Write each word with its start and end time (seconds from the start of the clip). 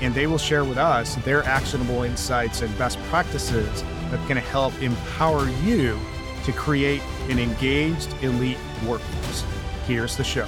and 0.00 0.14
they 0.14 0.26
will 0.26 0.38
share 0.38 0.64
with 0.64 0.78
us 0.78 1.14
their 1.16 1.42
actionable 1.44 2.02
insights 2.02 2.62
and 2.62 2.76
best 2.78 2.98
practices 3.04 3.82
that 4.10 4.26
can 4.26 4.36
help 4.36 4.80
empower 4.82 5.48
you 5.62 5.98
to 6.44 6.52
create 6.52 7.02
an 7.28 7.38
engaged 7.38 8.14
elite 8.22 8.58
workforce. 8.86 9.44
Here's 9.86 10.16
the 10.16 10.24
show. 10.24 10.46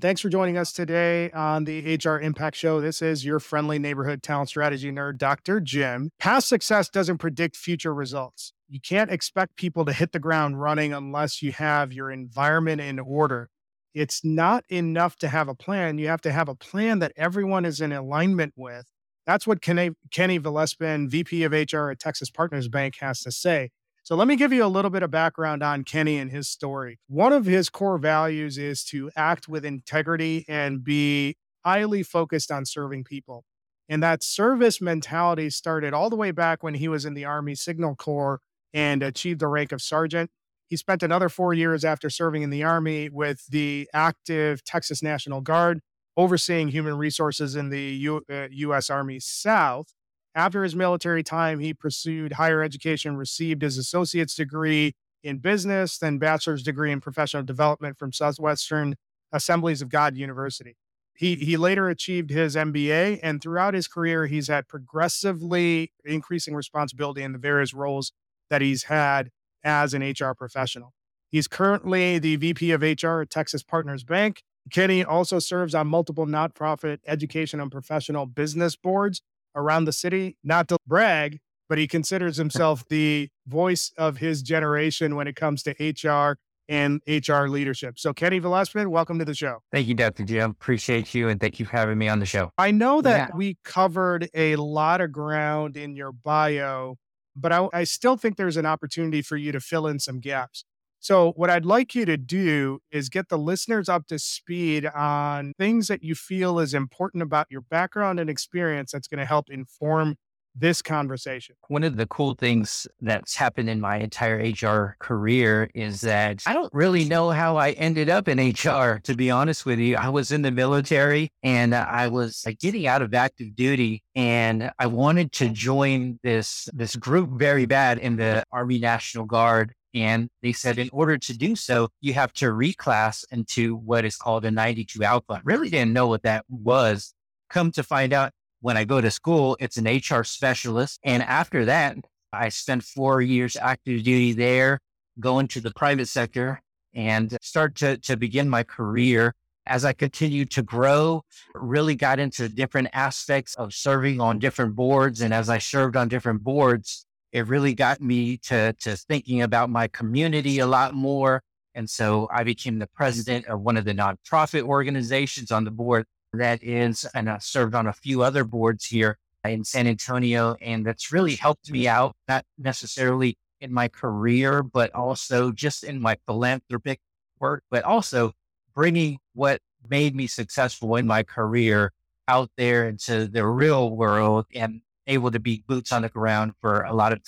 Thanks 0.00 0.20
for 0.20 0.28
joining 0.28 0.56
us 0.56 0.72
today 0.72 1.30
on 1.32 1.64
the 1.64 1.96
HR 1.96 2.20
Impact 2.20 2.56
Show. 2.56 2.80
This 2.80 3.02
is 3.02 3.24
your 3.24 3.40
friendly 3.40 3.80
neighborhood 3.80 4.22
talent 4.22 4.48
strategy 4.48 4.92
nerd, 4.92 5.18
Dr. 5.18 5.60
Jim. 5.60 6.10
Past 6.20 6.48
success 6.48 6.88
doesn't 6.88 7.18
predict 7.18 7.56
future 7.56 7.92
results. 7.92 8.52
You 8.68 8.80
can't 8.80 9.10
expect 9.10 9.56
people 9.56 9.84
to 9.86 9.92
hit 9.92 10.12
the 10.12 10.20
ground 10.20 10.60
running 10.60 10.92
unless 10.92 11.42
you 11.42 11.50
have 11.52 11.92
your 11.92 12.12
environment 12.12 12.80
in 12.80 13.00
order. 13.00 13.50
It's 13.98 14.24
not 14.24 14.64
enough 14.68 15.16
to 15.16 15.28
have 15.28 15.48
a 15.48 15.56
plan. 15.56 15.98
You 15.98 16.06
have 16.06 16.20
to 16.20 16.30
have 16.30 16.48
a 16.48 16.54
plan 16.54 17.00
that 17.00 17.10
everyone 17.16 17.64
is 17.64 17.80
in 17.80 17.90
alignment 17.90 18.52
with. 18.56 18.86
That's 19.26 19.44
what 19.44 19.60
Kenny, 19.60 19.90
Kenny 20.12 20.38
Vallespin, 20.38 21.10
VP 21.10 21.42
of 21.42 21.50
HR 21.50 21.90
at 21.90 21.98
Texas 21.98 22.30
Partners 22.30 22.68
Bank, 22.68 22.98
has 23.00 23.22
to 23.22 23.32
say. 23.32 23.70
So 24.04 24.14
let 24.14 24.28
me 24.28 24.36
give 24.36 24.52
you 24.52 24.64
a 24.64 24.68
little 24.68 24.92
bit 24.92 25.02
of 25.02 25.10
background 25.10 25.64
on 25.64 25.82
Kenny 25.82 26.16
and 26.16 26.30
his 26.30 26.48
story. 26.48 27.00
One 27.08 27.32
of 27.32 27.44
his 27.44 27.68
core 27.70 27.98
values 27.98 28.56
is 28.56 28.84
to 28.84 29.10
act 29.16 29.48
with 29.48 29.64
integrity 29.64 30.44
and 30.48 30.84
be 30.84 31.36
highly 31.64 32.04
focused 32.04 32.52
on 32.52 32.66
serving 32.66 33.02
people. 33.02 33.44
And 33.88 34.00
that 34.04 34.22
service 34.22 34.80
mentality 34.80 35.50
started 35.50 35.92
all 35.92 36.08
the 36.08 36.14
way 36.14 36.30
back 36.30 36.62
when 36.62 36.74
he 36.74 36.86
was 36.86 37.04
in 37.04 37.14
the 37.14 37.24
Army 37.24 37.56
Signal 37.56 37.96
Corps 37.96 38.38
and 38.72 39.02
achieved 39.02 39.40
the 39.40 39.48
rank 39.48 39.72
of 39.72 39.82
sergeant. 39.82 40.30
He 40.68 40.76
spent 40.76 41.02
another 41.02 41.28
four 41.28 41.54
years 41.54 41.84
after 41.84 42.10
serving 42.10 42.42
in 42.42 42.50
the 42.50 42.62
Army 42.62 43.08
with 43.08 43.46
the 43.46 43.88
active 43.94 44.62
Texas 44.64 45.02
National 45.02 45.40
Guard, 45.40 45.80
overseeing 46.16 46.68
human 46.68 46.96
resources 46.98 47.56
in 47.56 47.70
the 47.70 47.80
U- 47.80 48.24
uh, 48.30 48.48
U.S. 48.50 48.90
Army 48.90 49.18
South. 49.18 49.94
After 50.34 50.62
his 50.62 50.76
military 50.76 51.22
time, 51.22 51.58
he 51.58 51.72
pursued 51.72 52.34
higher 52.34 52.62
education, 52.62 53.16
received 53.16 53.62
his 53.62 53.78
associate's 53.78 54.34
degree 54.34 54.94
in 55.24 55.38
business, 55.38 55.98
then 55.98 56.18
bachelor's 56.18 56.62
degree 56.62 56.92
in 56.92 57.00
professional 57.00 57.42
development 57.42 57.98
from 57.98 58.12
Southwestern 58.12 58.96
Assemblies 59.32 59.82
of 59.82 59.88
God 59.88 60.16
University. 60.16 60.76
He, 61.14 61.34
he 61.34 61.56
later 61.56 61.88
achieved 61.88 62.30
his 62.30 62.54
MBA, 62.54 63.18
and 63.22 63.42
throughout 63.42 63.74
his 63.74 63.88
career, 63.88 64.26
he's 64.26 64.48
had 64.48 64.68
progressively 64.68 65.92
increasing 66.04 66.54
responsibility 66.54 67.22
in 67.22 67.32
the 67.32 67.38
various 67.38 67.74
roles 67.74 68.12
that 68.50 68.62
he's 68.62 68.84
had 68.84 69.30
as 69.64 69.94
an 69.94 70.02
HR 70.02 70.34
professional. 70.36 70.92
He's 71.30 71.48
currently 71.48 72.18
the 72.18 72.36
VP 72.36 72.70
of 72.70 72.82
HR 72.82 73.20
at 73.20 73.30
Texas 73.30 73.62
Partners 73.62 74.04
Bank. 74.04 74.42
Kenny 74.70 75.04
also 75.04 75.38
serves 75.38 75.74
on 75.74 75.86
multiple 75.86 76.26
nonprofit 76.26 76.98
education 77.06 77.60
and 77.60 77.70
professional 77.70 78.26
business 78.26 78.76
boards 78.76 79.22
around 79.54 79.84
the 79.84 79.92
city, 79.92 80.36
not 80.44 80.68
to 80.68 80.76
brag, 80.86 81.38
but 81.68 81.78
he 81.78 81.86
considers 81.86 82.36
himself 82.36 82.86
the 82.88 83.28
voice 83.46 83.92
of 83.98 84.18
his 84.18 84.42
generation 84.42 85.16
when 85.16 85.26
it 85.26 85.36
comes 85.36 85.62
to 85.64 85.70
HR 85.80 86.38
and 86.68 87.00
HR 87.06 87.46
leadership. 87.46 87.98
So, 87.98 88.12
Kenny 88.12 88.40
Vallespin, 88.40 88.88
welcome 88.88 89.18
to 89.18 89.24
the 89.24 89.34
show. 89.34 89.58
Thank 89.72 89.88
you, 89.88 89.94
Dr. 89.94 90.24
Jim. 90.24 90.50
Appreciate 90.50 91.14
you 91.14 91.28
and 91.28 91.40
thank 91.40 91.58
you 91.58 91.66
for 91.66 91.72
having 91.72 91.96
me 91.96 92.08
on 92.08 92.18
the 92.18 92.26
show. 92.26 92.52
I 92.58 92.70
know 92.70 93.00
that 93.00 93.30
yeah. 93.30 93.36
we 93.36 93.56
covered 93.64 94.28
a 94.34 94.56
lot 94.56 95.00
of 95.00 95.12
ground 95.12 95.76
in 95.76 95.96
your 95.96 96.12
bio, 96.12 96.96
but 97.40 97.52
I, 97.52 97.68
I 97.72 97.84
still 97.84 98.16
think 98.16 98.36
there's 98.36 98.56
an 98.56 98.66
opportunity 98.66 99.22
for 99.22 99.36
you 99.36 99.52
to 99.52 99.60
fill 99.60 99.86
in 99.86 99.98
some 99.98 100.20
gaps. 100.20 100.64
So, 101.00 101.32
what 101.36 101.48
I'd 101.48 101.64
like 101.64 101.94
you 101.94 102.04
to 102.06 102.16
do 102.16 102.80
is 102.90 103.08
get 103.08 103.28
the 103.28 103.38
listeners 103.38 103.88
up 103.88 104.06
to 104.08 104.18
speed 104.18 104.84
on 104.86 105.52
things 105.56 105.86
that 105.88 106.02
you 106.02 106.14
feel 106.14 106.58
is 106.58 106.74
important 106.74 107.22
about 107.22 107.46
your 107.50 107.60
background 107.60 108.18
and 108.18 108.28
experience 108.28 108.92
that's 108.92 109.06
going 109.06 109.20
to 109.20 109.24
help 109.24 109.46
inform 109.48 110.16
this 110.58 110.82
conversation. 110.82 111.54
One 111.68 111.84
of 111.84 111.96
the 111.96 112.06
cool 112.06 112.34
things 112.34 112.86
that's 113.00 113.36
happened 113.36 113.68
in 113.70 113.80
my 113.80 113.98
entire 113.98 114.38
HR 114.38 114.96
career 114.98 115.70
is 115.74 116.00
that 116.02 116.42
I 116.46 116.52
don't 116.52 116.72
really 116.72 117.04
know 117.04 117.30
how 117.30 117.56
I 117.56 117.70
ended 117.72 118.08
up 118.08 118.28
in 118.28 118.38
HR, 118.38 119.00
to 119.04 119.14
be 119.14 119.30
honest 119.30 119.64
with 119.64 119.78
you. 119.78 119.96
I 119.96 120.08
was 120.08 120.32
in 120.32 120.42
the 120.42 120.50
military 120.50 121.30
and 121.42 121.74
I 121.74 122.08
was 122.08 122.46
getting 122.60 122.86
out 122.86 123.02
of 123.02 123.14
active 123.14 123.54
duty 123.54 124.02
and 124.14 124.70
I 124.78 124.86
wanted 124.86 125.32
to 125.32 125.48
join 125.48 126.18
this, 126.22 126.68
this 126.72 126.96
group 126.96 127.30
very 127.38 127.66
bad 127.66 127.98
in 127.98 128.16
the 128.16 128.44
Army 128.52 128.78
National 128.78 129.24
Guard. 129.24 129.72
And 129.94 130.28
they 130.42 130.52
said, 130.52 130.78
in 130.78 130.90
order 130.92 131.16
to 131.16 131.36
do 131.36 131.56
so, 131.56 131.88
you 132.00 132.12
have 132.12 132.32
to 132.34 132.46
reclass 132.46 133.24
into 133.30 133.76
what 133.76 134.04
is 134.04 134.16
called 134.16 134.44
a 134.44 134.50
92 134.50 135.02
alpha. 135.02 135.40
Really 135.44 135.70
didn't 135.70 135.94
know 135.94 136.06
what 136.06 136.24
that 136.24 136.44
was. 136.48 137.14
Come 137.48 137.72
to 137.72 137.82
find 137.82 138.12
out, 138.12 138.32
when 138.60 138.76
I 138.76 138.84
go 138.84 139.00
to 139.00 139.10
school, 139.10 139.56
it's 139.60 139.76
an 139.76 139.86
HR 139.86 140.24
specialist. 140.24 140.98
And 141.04 141.22
after 141.22 141.64
that, 141.66 141.96
I 142.32 142.48
spent 142.48 142.82
four 142.82 143.22
years 143.22 143.56
active 143.56 144.02
duty 144.02 144.32
there, 144.32 144.80
going 145.20 145.48
to 145.48 145.60
the 145.60 145.72
private 145.72 146.08
sector 146.08 146.60
and 146.94 147.36
start 147.42 147.74
to, 147.76 147.98
to 147.98 148.16
begin 148.16 148.48
my 148.48 148.62
career. 148.62 149.34
As 149.66 149.84
I 149.84 149.92
continued 149.92 150.50
to 150.52 150.62
grow, 150.62 151.22
really 151.54 151.94
got 151.94 152.18
into 152.18 152.48
different 152.48 152.88
aspects 152.92 153.54
of 153.56 153.74
serving 153.74 154.20
on 154.20 154.38
different 154.38 154.74
boards. 154.74 155.20
And 155.20 155.34
as 155.34 155.48
I 155.48 155.58
served 155.58 155.96
on 155.96 156.08
different 156.08 156.42
boards, 156.42 157.04
it 157.32 157.46
really 157.46 157.74
got 157.74 158.00
me 158.00 158.38
to, 158.38 158.72
to 158.80 158.96
thinking 158.96 159.42
about 159.42 159.68
my 159.68 159.86
community 159.88 160.58
a 160.58 160.66
lot 160.66 160.94
more. 160.94 161.42
And 161.74 161.88
so 161.88 162.28
I 162.32 162.44
became 162.44 162.78
the 162.78 162.86
president 162.88 163.46
of 163.46 163.60
one 163.60 163.76
of 163.76 163.84
the 163.84 163.94
nonprofit 163.94 164.62
organizations 164.62 165.52
on 165.52 165.64
the 165.64 165.70
board 165.70 166.06
that 166.32 166.62
is, 166.62 167.06
and 167.14 167.28
I 167.30 167.38
served 167.38 167.74
on 167.74 167.86
a 167.86 167.92
few 167.92 168.22
other 168.22 168.44
boards 168.44 168.86
here 168.86 169.18
in 169.44 169.64
San 169.64 169.86
Antonio. 169.86 170.56
And 170.60 170.84
that's 170.84 171.12
really 171.12 171.36
helped 171.36 171.70
me 171.70 171.88
out, 171.88 172.16
not 172.28 172.44
necessarily 172.58 173.38
in 173.60 173.72
my 173.72 173.88
career, 173.88 174.62
but 174.62 174.94
also 174.94 175.52
just 175.52 175.84
in 175.84 176.00
my 176.00 176.16
philanthropic 176.26 177.00
work, 177.40 177.64
but 177.70 177.84
also 177.84 178.32
bringing 178.74 179.18
what 179.34 179.60
made 179.88 180.14
me 180.14 180.26
successful 180.26 180.96
in 180.96 181.06
my 181.06 181.22
career 181.22 181.92
out 182.26 182.50
there 182.56 182.88
into 182.88 183.26
the 183.26 183.46
real 183.46 183.96
world 183.96 184.46
and 184.54 184.82
able 185.06 185.30
to 185.30 185.40
be 185.40 185.64
boots 185.66 185.92
on 185.92 186.02
the 186.02 186.08
ground 186.08 186.52
for 186.60 186.82
a 186.82 186.92
lot 186.92 187.12
of 187.12 187.20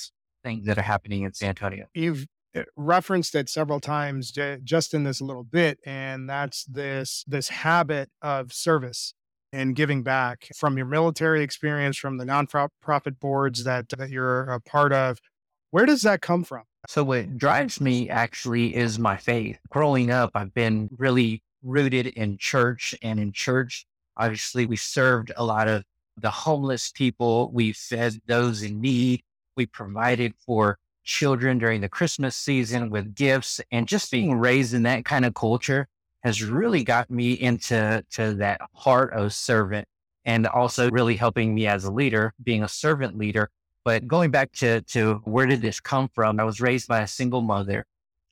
things 0.45 0.67
that 0.67 0.79
are 0.79 0.83
happening 0.83 1.23
in 1.23 1.33
San 1.33 1.51
Antonio. 1.51 1.87
You've 1.95 2.27
Eh, 2.55 2.65
referenced 2.77 3.35
it 3.35 3.49
several 3.49 3.79
times 3.79 4.33
just 4.65 4.93
in 4.93 5.05
this 5.05 5.21
little 5.21 5.45
bit, 5.45 5.79
and 5.87 6.29
that's 6.29 6.65
this 6.65 7.25
this 7.29 7.49
habit 7.49 8.11
of 8.23 8.53
service 8.53 9.15
and 9.53 9.77
giving 9.77 10.03
back 10.03 10.49
from 10.57 10.77
your 10.77 10.87
military 10.87 11.43
experience, 11.43 11.97
from 11.97 12.19
the 12.19 12.25
nonprofit 12.25 13.21
boards 13.21 13.65
that 13.65 13.89
that 13.91 14.11
you're 14.11 14.45
a 14.45 14.61
part 14.61 14.93
of. 14.93 15.19
Where 15.71 15.87
does 15.87 16.03
that 16.03 16.23
come 16.23 16.43
from? 16.43 16.65
So 16.89 17.05
what 17.05 17.39
drives 17.39 17.81
me 17.81 18.09
actually 18.09 18.75
is 18.75 18.99
my 18.99 19.17
faith. 19.17 19.59
Growing 19.69 20.11
up, 20.11 20.33
I've 20.35 20.55
been 20.55 20.89
really 20.99 21.43
rooted 21.63 22.09
in 22.09 22.39
church 22.39 22.97
and 23.03 23.21
in 23.21 23.33
church. 23.33 23.87
Obviously, 24.17 24.67
we 24.67 24.77
served 24.77 25.31
a 25.37 25.45
lot 25.45 25.69
of 25.69 25.85
the 26.17 26.31
homeless 26.31 26.91
people. 26.91 27.51
We 27.53 27.73
fed 27.73 28.21
those 28.27 28.63
in 28.63 28.81
need. 28.81 29.23
We 29.57 29.67
provided 29.67 30.35
for 30.45 30.79
children 31.05 31.59
during 31.59 31.81
the 31.81 31.89
Christmas 31.89 32.37
season 32.37 32.91
with 32.91 33.15
gifts 33.15 33.61
and 33.71 33.89
just 33.89 34.11
being 34.11 34.35
raised 34.35 34.75
in 34.75 34.83
that 34.85 35.05
kind 35.05 35.25
of 35.25 35.35
culture 35.35 35.89
has 36.23 36.43
really 36.43 36.85
got 36.85 37.11
me 37.11 37.33
into 37.33 38.05
to 38.13 38.35
that 38.35 38.61
heart 38.75 39.13
of 39.13 39.33
servant 39.33 39.87
and 40.25 40.47
also 40.47 40.91
really 40.91 41.17
helping 41.17 41.55
me 41.55 41.67
as 41.67 41.85
a 41.85 41.91
leader, 41.91 42.35
being 42.43 42.63
a 42.63 42.69
servant 42.69 43.17
leader. 43.17 43.51
But 43.85 44.07
going 44.07 44.31
back 44.31 44.53
to, 44.57 44.83
to 44.83 45.15
where 45.25 45.47
did 45.47 45.63
this 45.63 45.81
come 45.81 46.09
from? 46.09 46.39
I 46.39 46.45
was 46.45 46.61
raised 46.61 46.89
by 46.89 47.01
a 47.01 47.07
single 47.07 47.41
mother 47.41 47.87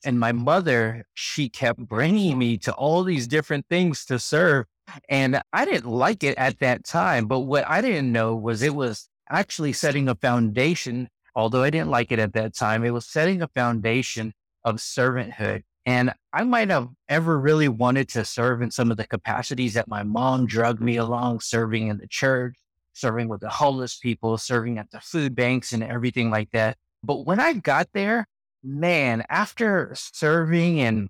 and 0.05 0.19
my 0.19 0.33
mother, 0.33 1.05
she 1.15 1.49
kept 1.49 1.81
bringing 1.81 2.39
me 2.39 2.57
to 2.59 2.73
all 2.73 3.03
these 3.03 3.27
different 3.27 3.67
things 3.69 4.05
to 4.07 4.19
serve. 4.19 4.67
And 5.09 5.41
I 5.53 5.65
didn't 5.65 5.91
like 5.91 6.23
it 6.23 6.39
at 6.39 6.61
that 6.61 6.85
time. 6.85 7.27
But 7.27 7.41
what 7.41 7.67
I 7.69 7.81
didn't 7.81 8.13
know 8.13 8.35
was 8.35 8.63
it 8.63 8.75
was 8.75 9.09
actually 9.29 9.73
setting 9.73 10.09
a 10.09 10.15
foundation, 10.15 11.09
although 11.39 11.63
I 11.63 11.71
didn't 11.71 11.91
like 11.91 12.11
it 12.11 12.19
at 12.19 12.33
that 12.33 12.53
time, 12.53 12.85
it 12.85 12.91
was 12.91 13.07
setting 13.07 13.43
a 13.43 13.49
foundation 13.49 14.35
of 14.65 14.77
servanthood. 14.77 15.63
And 15.87 16.13
I 16.33 16.43
might 16.43 16.69
have 16.69 16.89
ever 17.09 17.39
really 17.39 17.69
wanted 17.69 18.09
to 18.11 18.25
serve 18.25 18.61
in 18.61 18.73
some 18.73 18.91
of 18.91 18.97
the 18.97 19.07
capacities 19.07 19.75
that 19.75 19.87
my 19.87 20.03
mom 20.03 20.47
drugged 20.47 20.81
me 20.83 20.97
along, 20.97 21.39
serving 21.39 21.87
in 21.87 21.99
the 21.99 22.09
church, 22.09 22.57
serving 22.93 23.29
with 23.29 23.41
the 23.41 23.49
homeless 23.49 23.97
people, 23.97 24.37
serving 24.37 24.79
at 24.79 24.91
the 24.91 24.99
food 24.99 25.37
banks 25.37 25.73
and 25.73 25.85
everything 25.85 26.29
like 26.29 26.51
that. 26.51 26.77
But 27.05 27.25
when 27.25 27.39
I 27.39 27.53
got 27.53 27.89
there, 27.95 28.27
man, 28.65 29.23
after 29.31 29.93
serving 29.95 30.81
and 30.81 31.09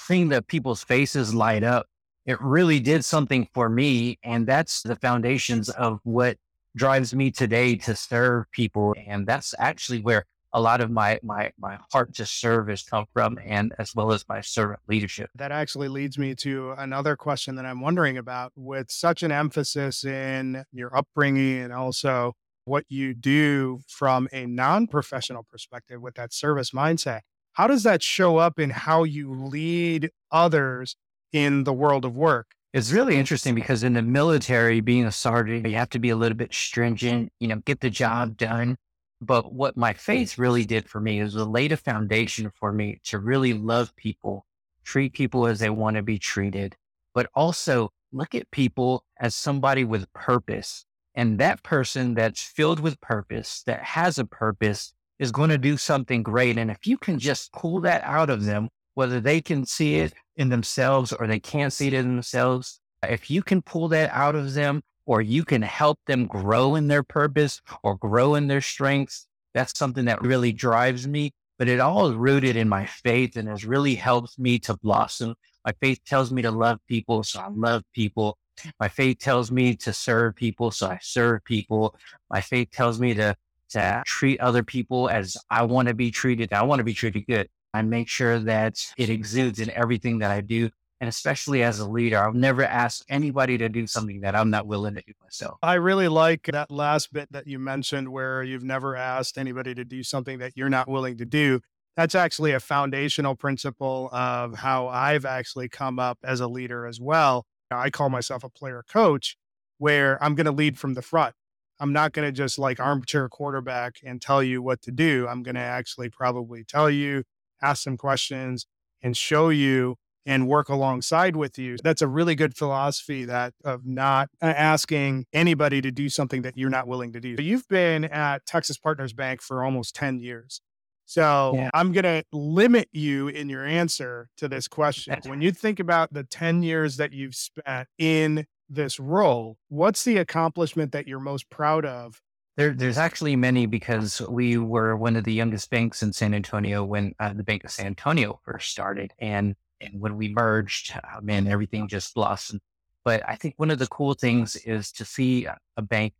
seeing 0.00 0.30
the 0.30 0.42
people's 0.42 0.82
faces 0.82 1.32
light 1.32 1.62
up, 1.62 1.86
it 2.26 2.40
really 2.40 2.80
did 2.80 3.04
something 3.04 3.46
for 3.54 3.68
me. 3.68 4.18
And 4.24 4.48
that's 4.48 4.82
the 4.82 4.96
foundations 4.96 5.68
of 5.68 6.00
what 6.02 6.38
drives 6.76 7.14
me 7.14 7.30
today 7.30 7.76
to 7.76 7.94
serve 7.94 8.50
people. 8.52 8.94
And 9.06 9.26
that's 9.26 9.54
actually 9.58 10.00
where 10.00 10.24
a 10.52 10.60
lot 10.60 10.80
of 10.80 10.90
my 10.90 11.18
my 11.22 11.52
my 11.58 11.78
heart 11.92 12.14
to 12.14 12.26
serve 12.26 12.68
has 12.68 12.82
come 12.82 13.06
from 13.12 13.38
and 13.44 13.72
as 13.78 13.94
well 13.94 14.12
as 14.12 14.24
my 14.28 14.40
servant 14.40 14.80
leadership. 14.88 15.30
That 15.36 15.52
actually 15.52 15.88
leads 15.88 16.18
me 16.18 16.34
to 16.36 16.72
another 16.76 17.16
question 17.16 17.54
that 17.56 17.66
I'm 17.66 17.80
wondering 17.80 18.18
about 18.18 18.52
with 18.56 18.90
such 18.90 19.22
an 19.22 19.30
emphasis 19.30 20.04
in 20.04 20.64
your 20.72 20.96
upbringing 20.96 21.60
and 21.60 21.72
also 21.72 22.34
what 22.64 22.84
you 22.88 23.14
do 23.14 23.80
from 23.88 24.28
a 24.32 24.46
non-professional 24.46 25.44
perspective 25.44 26.00
with 26.00 26.14
that 26.14 26.32
service 26.32 26.70
mindset. 26.70 27.20
How 27.52 27.66
does 27.66 27.82
that 27.84 28.02
show 28.02 28.36
up 28.36 28.58
in 28.58 28.70
how 28.70 29.04
you 29.04 29.32
lead 29.32 30.10
others 30.30 30.96
in 31.32 31.64
the 31.64 31.72
world 31.72 32.04
of 32.04 32.16
work? 32.16 32.54
It's 32.72 32.92
really 32.92 33.16
interesting 33.16 33.56
because 33.56 33.82
in 33.82 33.94
the 33.94 34.02
military, 34.02 34.80
being 34.80 35.04
a 35.04 35.10
sergeant, 35.10 35.66
you 35.66 35.74
have 35.74 35.90
to 35.90 35.98
be 35.98 36.10
a 36.10 36.16
little 36.16 36.36
bit 36.36 36.54
stringent, 36.54 37.32
you 37.40 37.48
know, 37.48 37.56
get 37.56 37.80
the 37.80 37.90
job 37.90 38.36
done. 38.36 38.76
But 39.20 39.52
what 39.52 39.76
my 39.76 39.92
faith 39.92 40.38
really 40.38 40.64
did 40.64 40.88
for 40.88 41.00
me 41.00 41.18
is 41.18 41.34
it 41.34 41.44
laid 41.44 41.72
a 41.72 41.76
foundation 41.76 42.50
for 42.54 42.72
me 42.72 43.00
to 43.04 43.18
really 43.18 43.54
love 43.54 43.94
people, 43.96 44.46
treat 44.84 45.14
people 45.14 45.48
as 45.48 45.58
they 45.58 45.68
want 45.68 45.96
to 45.96 46.02
be 46.02 46.16
treated, 46.16 46.76
but 47.12 47.28
also 47.34 47.90
look 48.12 48.36
at 48.36 48.48
people 48.52 49.04
as 49.18 49.34
somebody 49.34 49.82
with 49.84 50.12
purpose. 50.12 50.84
And 51.16 51.40
that 51.40 51.64
person 51.64 52.14
that's 52.14 52.40
filled 52.40 52.78
with 52.78 53.00
purpose, 53.00 53.64
that 53.66 53.82
has 53.82 54.16
a 54.16 54.24
purpose, 54.24 54.94
is 55.18 55.32
going 55.32 55.50
to 55.50 55.58
do 55.58 55.76
something 55.76 56.22
great. 56.22 56.56
And 56.56 56.70
if 56.70 56.86
you 56.86 56.98
can 56.98 57.18
just 57.18 57.52
pull 57.52 57.80
that 57.80 58.04
out 58.04 58.30
of 58.30 58.44
them, 58.44 58.68
whether 58.94 59.20
they 59.20 59.40
can 59.40 59.66
see 59.66 59.96
it 59.96 60.14
in 60.40 60.48
themselves 60.48 61.12
or 61.12 61.26
they 61.26 61.38
can't 61.38 61.72
see 61.72 61.86
it 61.86 61.94
in 61.94 62.16
themselves, 62.16 62.80
if 63.06 63.30
you 63.30 63.42
can 63.42 63.60
pull 63.60 63.88
that 63.88 64.10
out 64.10 64.34
of 64.34 64.54
them 64.54 64.82
or 65.04 65.20
you 65.20 65.44
can 65.44 65.60
help 65.60 65.98
them 66.06 66.26
grow 66.26 66.76
in 66.76 66.88
their 66.88 67.02
purpose 67.02 67.60
or 67.82 67.96
grow 67.96 68.34
in 68.34 68.48
their 68.48 68.62
strengths. 68.62 69.26
That's 69.52 69.78
something 69.78 70.06
that 70.06 70.22
really 70.22 70.52
drives 70.52 71.06
me, 71.06 71.32
but 71.58 71.68
it 71.68 71.78
all 71.78 72.08
is 72.08 72.16
rooted 72.16 72.56
in 72.56 72.70
my 72.70 72.86
faith 72.86 73.36
and 73.36 73.48
has 73.48 73.66
really 73.66 73.94
helped 73.94 74.38
me 74.38 74.58
to 74.60 74.76
blossom. 74.78 75.34
My 75.66 75.72
faith 75.80 76.00
tells 76.06 76.32
me 76.32 76.40
to 76.42 76.50
love 76.50 76.78
people, 76.88 77.22
so 77.22 77.40
I 77.40 77.48
love 77.48 77.82
people. 77.92 78.38
My 78.78 78.88
faith 78.88 79.18
tells 79.18 79.50
me 79.50 79.76
to 79.76 79.92
serve 79.92 80.36
people, 80.36 80.70
so 80.70 80.86
I 80.86 80.98
serve 81.02 81.44
people. 81.44 81.96
My 82.30 82.40
faith 82.40 82.70
tells 82.70 82.98
me 82.98 83.12
to, 83.14 83.36
to 83.70 84.02
treat 84.06 84.40
other 84.40 84.62
people 84.62 85.10
as 85.10 85.36
I 85.50 85.64
want 85.64 85.88
to 85.88 85.94
be 85.94 86.10
treated. 86.10 86.52
I 86.54 86.62
want 86.62 86.80
to 86.80 86.84
be 86.84 86.94
treated 86.94 87.26
good. 87.26 87.48
I 87.72 87.82
make 87.82 88.08
sure 88.08 88.38
that 88.40 88.84
it 88.96 89.10
exudes 89.10 89.60
in 89.60 89.70
everything 89.70 90.18
that 90.18 90.30
I 90.30 90.40
do 90.40 90.70
and 91.00 91.08
especially 91.08 91.62
as 91.62 91.78
a 91.78 91.88
leader, 91.88 92.18
I'll 92.18 92.34
never 92.34 92.62
ask 92.62 93.04
anybody 93.08 93.56
to 93.58 93.70
do 93.70 93.86
something 93.86 94.20
that 94.20 94.36
I'm 94.36 94.50
not 94.50 94.66
willing 94.66 94.94
to 94.96 95.02
do 95.06 95.14
myself. 95.22 95.58
I 95.62 95.74
really 95.74 96.08
like 96.08 96.42
that 96.52 96.70
last 96.70 97.12
bit 97.12 97.32
that 97.32 97.46
you 97.46 97.58
mentioned 97.58 98.10
where 98.10 98.42
you've 98.42 98.62
never 98.62 98.96
asked 98.96 99.38
anybody 99.38 99.74
to 99.74 99.84
do 99.84 100.02
something 100.02 100.38
that 100.40 100.52
you're 100.56 100.68
not 100.68 100.88
willing 100.88 101.16
to 101.16 101.24
do. 101.24 101.60
That's 101.96 102.14
actually 102.14 102.52
a 102.52 102.60
foundational 102.60 103.34
principle 103.34 104.10
of 104.12 104.58
how 104.58 104.88
I've 104.88 105.24
actually 105.24 105.70
come 105.70 105.98
up 105.98 106.18
as 106.22 106.40
a 106.40 106.48
leader 106.48 106.86
as 106.86 107.00
well. 107.00 107.46
I 107.70 107.88
call 107.88 108.10
myself 108.10 108.44
a 108.44 108.50
player 108.50 108.84
coach 108.86 109.38
where 109.78 110.22
I'm 110.22 110.34
going 110.34 110.46
to 110.46 110.52
lead 110.52 110.78
from 110.78 110.94
the 110.94 111.02
front. 111.02 111.34
I'm 111.78 111.94
not 111.94 112.12
going 112.12 112.28
to 112.28 112.32
just 112.32 112.58
like 112.58 112.78
armchair 112.78 113.28
quarterback 113.30 113.96
and 114.04 114.20
tell 114.20 114.42
you 114.42 114.60
what 114.60 114.82
to 114.82 114.90
do. 114.90 115.26
I'm 115.26 115.42
going 115.42 115.54
to 115.54 115.62
actually 115.62 116.10
probably 116.10 116.62
tell 116.62 116.90
you, 116.90 117.24
ask 117.62 117.82
some 117.82 117.96
questions, 117.96 118.66
and 119.02 119.16
show 119.16 119.48
you 119.48 119.96
and 120.26 120.46
work 120.46 120.68
alongside 120.68 121.34
with 121.34 121.58
you. 121.58 121.76
That's 121.82 122.02
a 122.02 122.06
really 122.06 122.34
good 122.34 122.56
philosophy 122.56 123.24
that 123.24 123.54
of 123.64 123.86
not 123.86 124.28
uh, 124.42 124.46
asking 124.46 125.26
anybody 125.32 125.80
to 125.80 125.90
do 125.90 126.08
something 126.08 126.42
that 126.42 126.56
you're 126.56 126.70
not 126.70 126.86
willing 126.86 127.12
to 127.14 127.20
do. 127.20 127.36
You've 127.38 127.66
been 127.68 128.04
at 128.04 128.44
Texas 128.46 128.76
Partners 128.76 129.12
Bank 129.12 129.40
for 129.40 129.64
almost 129.64 129.94
10 129.94 130.18
years. 130.18 130.60
So 131.06 131.54
yeah. 131.56 131.70
I'm 131.74 131.90
going 131.90 132.04
to 132.04 132.22
limit 132.32 132.88
you 132.92 133.28
in 133.28 133.48
your 133.48 133.64
answer 133.66 134.28
to 134.36 134.46
this 134.46 134.68
question. 134.68 135.18
When 135.26 135.42
you 135.42 135.50
think 135.50 135.80
about 135.80 136.12
the 136.12 136.22
10 136.22 136.62
years 136.62 136.98
that 136.98 137.12
you've 137.12 137.34
spent 137.34 137.88
in 137.98 138.46
this 138.68 139.00
role, 139.00 139.56
what's 139.68 140.04
the 140.04 140.18
accomplishment 140.18 140.92
that 140.92 141.08
you're 141.08 141.18
most 141.18 141.50
proud 141.50 141.84
of 141.84 142.20
there, 142.60 142.74
there's 142.74 142.98
actually 142.98 143.36
many 143.36 143.64
because 143.64 144.20
we 144.28 144.58
were 144.58 144.94
one 144.94 145.16
of 145.16 145.24
the 145.24 145.32
youngest 145.32 145.70
banks 145.70 146.02
in 146.02 146.12
San 146.12 146.34
Antonio 146.34 146.84
when 146.84 147.14
uh, 147.18 147.32
the 147.32 147.42
Bank 147.42 147.64
of 147.64 147.70
San 147.70 147.86
Antonio 147.86 148.38
first 148.44 148.70
started. 148.70 149.14
And 149.18 149.56
and 149.80 149.98
when 149.98 150.18
we 150.18 150.28
merged, 150.28 150.92
oh, 150.94 151.22
man, 151.22 151.46
everything 151.46 151.88
just 151.88 152.12
blossomed. 152.12 152.60
But 153.02 153.22
I 153.26 153.36
think 153.36 153.54
one 153.56 153.70
of 153.70 153.78
the 153.78 153.86
cool 153.86 154.12
things 154.12 154.56
is 154.56 154.92
to 154.92 155.06
see 155.06 155.46
a 155.78 155.80
bank 155.80 156.12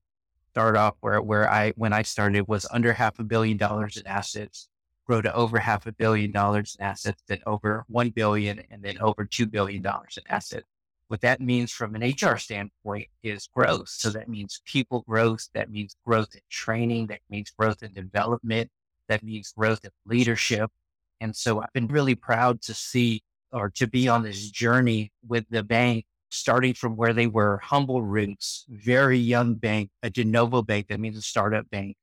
start 0.53 0.79
off 0.79 0.95
where, 1.01 1.21
where 1.21 1.47
I, 1.47 1.75
when 1.77 1.93
I 1.93 2.01
started 2.01 2.49
was 2.49 2.67
under 2.71 2.95
half 2.95 3.19
a 3.19 3.23
billion 3.23 3.59
dollars 3.59 3.99
in 3.99 4.07
assets, 4.07 4.67
grow 5.07 5.21
to 5.21 5.35
over 5.35 5.59
half 5.59 5.87
a 5.87 5.93
billion 5.93 6.31
dollars 6.31 6.75
in 6.79 6.87
assets, 6.87 7.23
then 7.27 7.41
over 7.47 7.85
1 7.89 8.11
billion 8.11 8.63
and 8.71 8.83
then 8.83 8.97
over 9.03 9.27
$2 9.27 9.51
billion 9.51 9.85
in 9.85 10.23
assets. 10.31 10.65
What 11.11 11.23
that 11.23 11.41
means 11.41 11.73
from 11.73 11.97
an 11.97 12.03
HR 12.03 12.37
standpoint 12.37 13.09
is 13.25 13.49
growth. 13.53 13.89
So 13.89 14.11
that 14.11 14.29
means 14.29 14.63
people 14.65 15.03
growth. 15.09 15.49
That 15.55 15.69
means 15.69 15.97
growth 16.07 16.37
in 16.37 16.41
training. 16.49 17.09
That 17.09 17.19
means 17.29 17.51
growth 17.51 17.83
in 17.83 17.93
development. 17.93 18.71
That 19.09 19.25
means 19.25 19.51
growth 19.51 19.85
in 19.85 19.91
leadership. 20.07 20.71
And 21.21 21.35
so 21.35 21.61
I've 21.61 21.73
been 21.73 21.89
really 21.89 22.15
proud 22.15 22.63
to 22.63 22.75
see 22.75 23.25
or 23.51 23.71
to 23.71 23.89
be 23.89 24.07
on 24.07 24.23
this 24.23 24.51
journey 24.53 25.11
with 25.27 25.47
the 25.51 25.65
bank, 25.65 26.05
starting 26.29 26.75
from 26.75 26.95
where 26.95 27.13
they 27.13 27.27
were 27.27 27.59
humble 27.59 28.03
roots, 28.03 28.65
very 28.69 29.19
young 29.19 29.55
bank, 29.55 29.91
a 30.05 30.11
de 30.11 30.23
novo 30.23 30.63
bank, 30.63 30.87
that 30.91 31.01
means 31.01 31.17
a 31.17 31.23
startup 31.23 31.69
bank, 31.71 31.97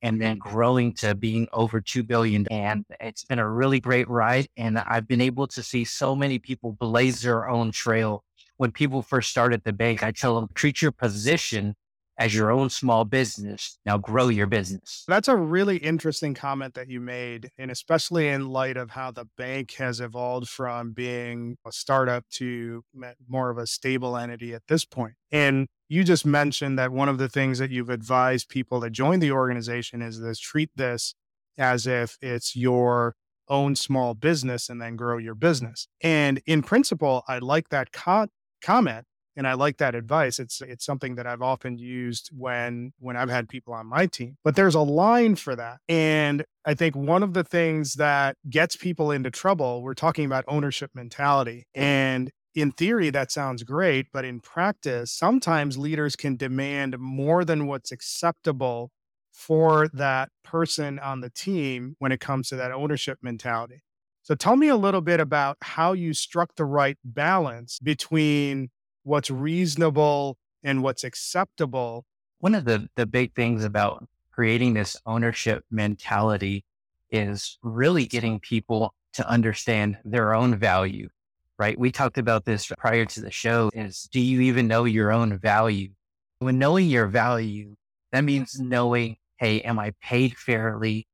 and 0.00 0.22
then 0.22 0.38
mm-hmm. 0.38 0.54
growing 0.54 0.94
to 0.94 1.14
being 1.14 1.48
over 1.52 1.82
2 1.82 2.02
billion. 2.02 2.46
And 2.50 2.86
it's 2.98 3.26
been 3.26 3.38
a 3.38 3.46
really 3.46 3.80
great 3.80 4.08
ride. 4.08 4.46
And 4.56 4.78
I've 4.78 5.06
been 5.06 5.20
able 5.20 5.48
to 5.48 5.62
see 5.62 5.84
so 5.84 6.16
many 6.16 6.38
people 6.38 6.72
blaze 6.72 7.20
their 7.20 7.46
own 7.46 7.70
trail. 7.70 8.24
When 8.56 8.72
people 8.72 9.02
first 9.02 9.30
start 9.30 9.52
at 9.52 9.64
the 9.64 9.72
bank, 9.72 10.02
I 10.02 10.12
tell 10.12 10.36
them, 10.36 10.48
treat 10.54 10.80
your 10.80 10.92
position 10.92 11.74
as 12.18 12.34
your 12.34 12.50
own 12.50 12.70
small 12.70 13.04
business. 13.04 13.78
Now 13.84 13.98
grow 13.98 14.28
your 14.28 14.46
business. 14.46 15.04
That's 15.08 15.28
a 15.28 15.36
really 15.36 15.78
interesting 15.78 16.34
comment 16.34 16.74
that 16.74 16.88
you 16.88 17.00
made. 17.00 17.50
And 17.58 17.70
especially 17.70 18.28
in 18.28 18.48
light 18.48 18.76
of 18.76 18.90
how 18.90 19.10
the 19.10 19.26
bank 19.36 19.72
has 19.78 20.00
evolved 20.00 20.48
from 20.48 20.92
being 20.92 21.56
a 21.66 21.72
startup 21.72 22.24
to 22.34 22.84
more 23.28 23.50
of 23.50 23.58
a 23.58 23.66
stable 23.66 24.16
entity 24.16 24.54
at 24.54 24.62
this 24.68 24.84
point. 24.84 25.14
And 25.32 25.66
you 25.88 26.04
just 26.04 26.24
mentioned 26.24 26.78
that 26.78 26.92
one 26.92 27.08
of 27.08 27.18
the 27.18 27.28
things 27.28 27.58
that 27.58 27.70
you've 27.70 27.90
advised 27.90 28.48
people 28.48 28.80
that 28.80 28.90
join 28.90 29.18
the 29.18 29.32
organization 29.32 30.00
is 30.00 30.20
this 30.20 30.38
treat 30.38 30.70
this 30.76 31.14
as 31.58 31.86
if 31.86 32.16
it's 32.20 32.56
your 32.56 33.14
own 33.48 33.76
small 33.76 34.14
business 34.14 34.68
and 34.68 34.80
then 34.80 34.96
grow 34.96 35.18
your 35.18 35.34
business. 35.34 35.86
And 36.00 36.40
in 36.46 36.62
principle, 36.62 37.22
I 37.28 37.38
like 37.38 37.68
that 37.68 37.92
co- 37.92 38.28
comment 38.64 39.06
and 39.36 39.46
I 39.46 39.54
like 39.54 39.78
that 39.78 39.94
advice. 39.94 40.38
It's 40.38 40.60
it's 40.60 40.84
something 40.84 41.16
that 41.16 41.26
I've 41.26 41.42
often 41.42 41.78
used 41.78 42.30
when 42.32 42.92
when 42.98 43.16
I've 43.16 43.30
had 43.30 43.48
people 43.48 43.74
on 43.74 43.86
my 43.86 44.06
team. 44.06 44.36
But 44.44 44.56
there's 44.56 44.74
a 44.74 44.80
line 44.80 45.36
for 45.36 45.56
that. 45.56 45.78
And 45.88 46.44
I 46.64 46.74
think 46.74 46.94
one 46.94 47.22
of 47.22 47.34
the 47.34 47.44
things 47.44 47.94
that 47.94 48.36
gets 48.48 48.76
people 48.76 49.10
into 49.10 49.30
trouble, 49.30 49.82
we're 49.82 49.94
talking 49.94 50.24
about 50.24 50.44
ownership 50.48 50.90
mentality. 50.94 51.66
And 51.74 52.30
in 52.54 52.70
theory 52.70 53.10
that 53.10 53.32
sounds 53.32 53.64
great, 53.64 54.06
but 54.12 54.24
in 54.24 54.40
practice, 54.40 55.12
sometimes 55.12 55.76
leaders 55.76 56.14
can 56.14 56.36
demand 56.36 56.98
more 56.98 57.44
than 57.44 57.66
what's 57.66 57.90
acceptable 57.90 58.92
for 59.32 59.88
that 59.88 60.28
person 60.44 61.00
on 61.00 61.20
the 61.20 61.30
team 61.30 61.96
when 61.98 62.12
it 62.12 62.20
comes 62.20 62.48
to 62.48 62.56
that 62.56 62.70
ownership 62.70 63.18
mentality. 63.20 63.82
So 64.24 64.34
tell 64.34 64.56
me 64.56 64.68
a 64.68 64.76
little 64.76 65.02
bit 65.02 65.20
about 65.20 65.58
how 65.60 65.92
you 65.92 66.14
struck 66.14 66.56
the 66.56 66.64
right 66.64 66.96
balance 67.04 67.78
between 67.78 68.70
what's 69.02 69.30
reasonable 69.30 70.38
and 70.62 70.82
what's 70.82 71.04
acceptable. 71.04 72.06
One 72.38 72.54
of 72.54 72.64
the, 72.64 72.88
the 72.96 73.04
big 73.04 73.34
things 73.34 73.64
about 73.64 74.08
creating 74.32 74.72
this 74.72 74.96
ownership 75.04 75.62
mentality 75.70 76.64
is 77.10 77.58
really 77.62 78.06
getting 78.06 78.40
people 78.40 78.94
to 79.12 79.28
understand 79.28 79.98
their 80.06 80.34
own 80.34 80.56
value, 80.56 81.10
right? 81.58 81.78
We 81.78 81.92
talked 81.92 82.16
about 82.16 82.46
this 82.46 82.72
prior 82.78 83.04
to 83.04 83.20
the 83.20 83.30
show 83.30 83.68
is 83.74 84.08
do 84.10 84.20
you 84.20 84.40
even 84.40 84.66
know 84.66 84.86
your 84.86 85.12
own 85.12 85.38
value? 85.38 85.90
When 86.38 86.58
knowing 86.58 86.88
your 86.88 87.08
value, 87.08 87.76
that 88.10 88.24
means 88.24 88.58
knowing, 88.58 89.18
hey, 89.36 89.60
am 89.60 89.78
I 89.78 89.92
paid 90.00 90.34
fairly? 90.38 91.06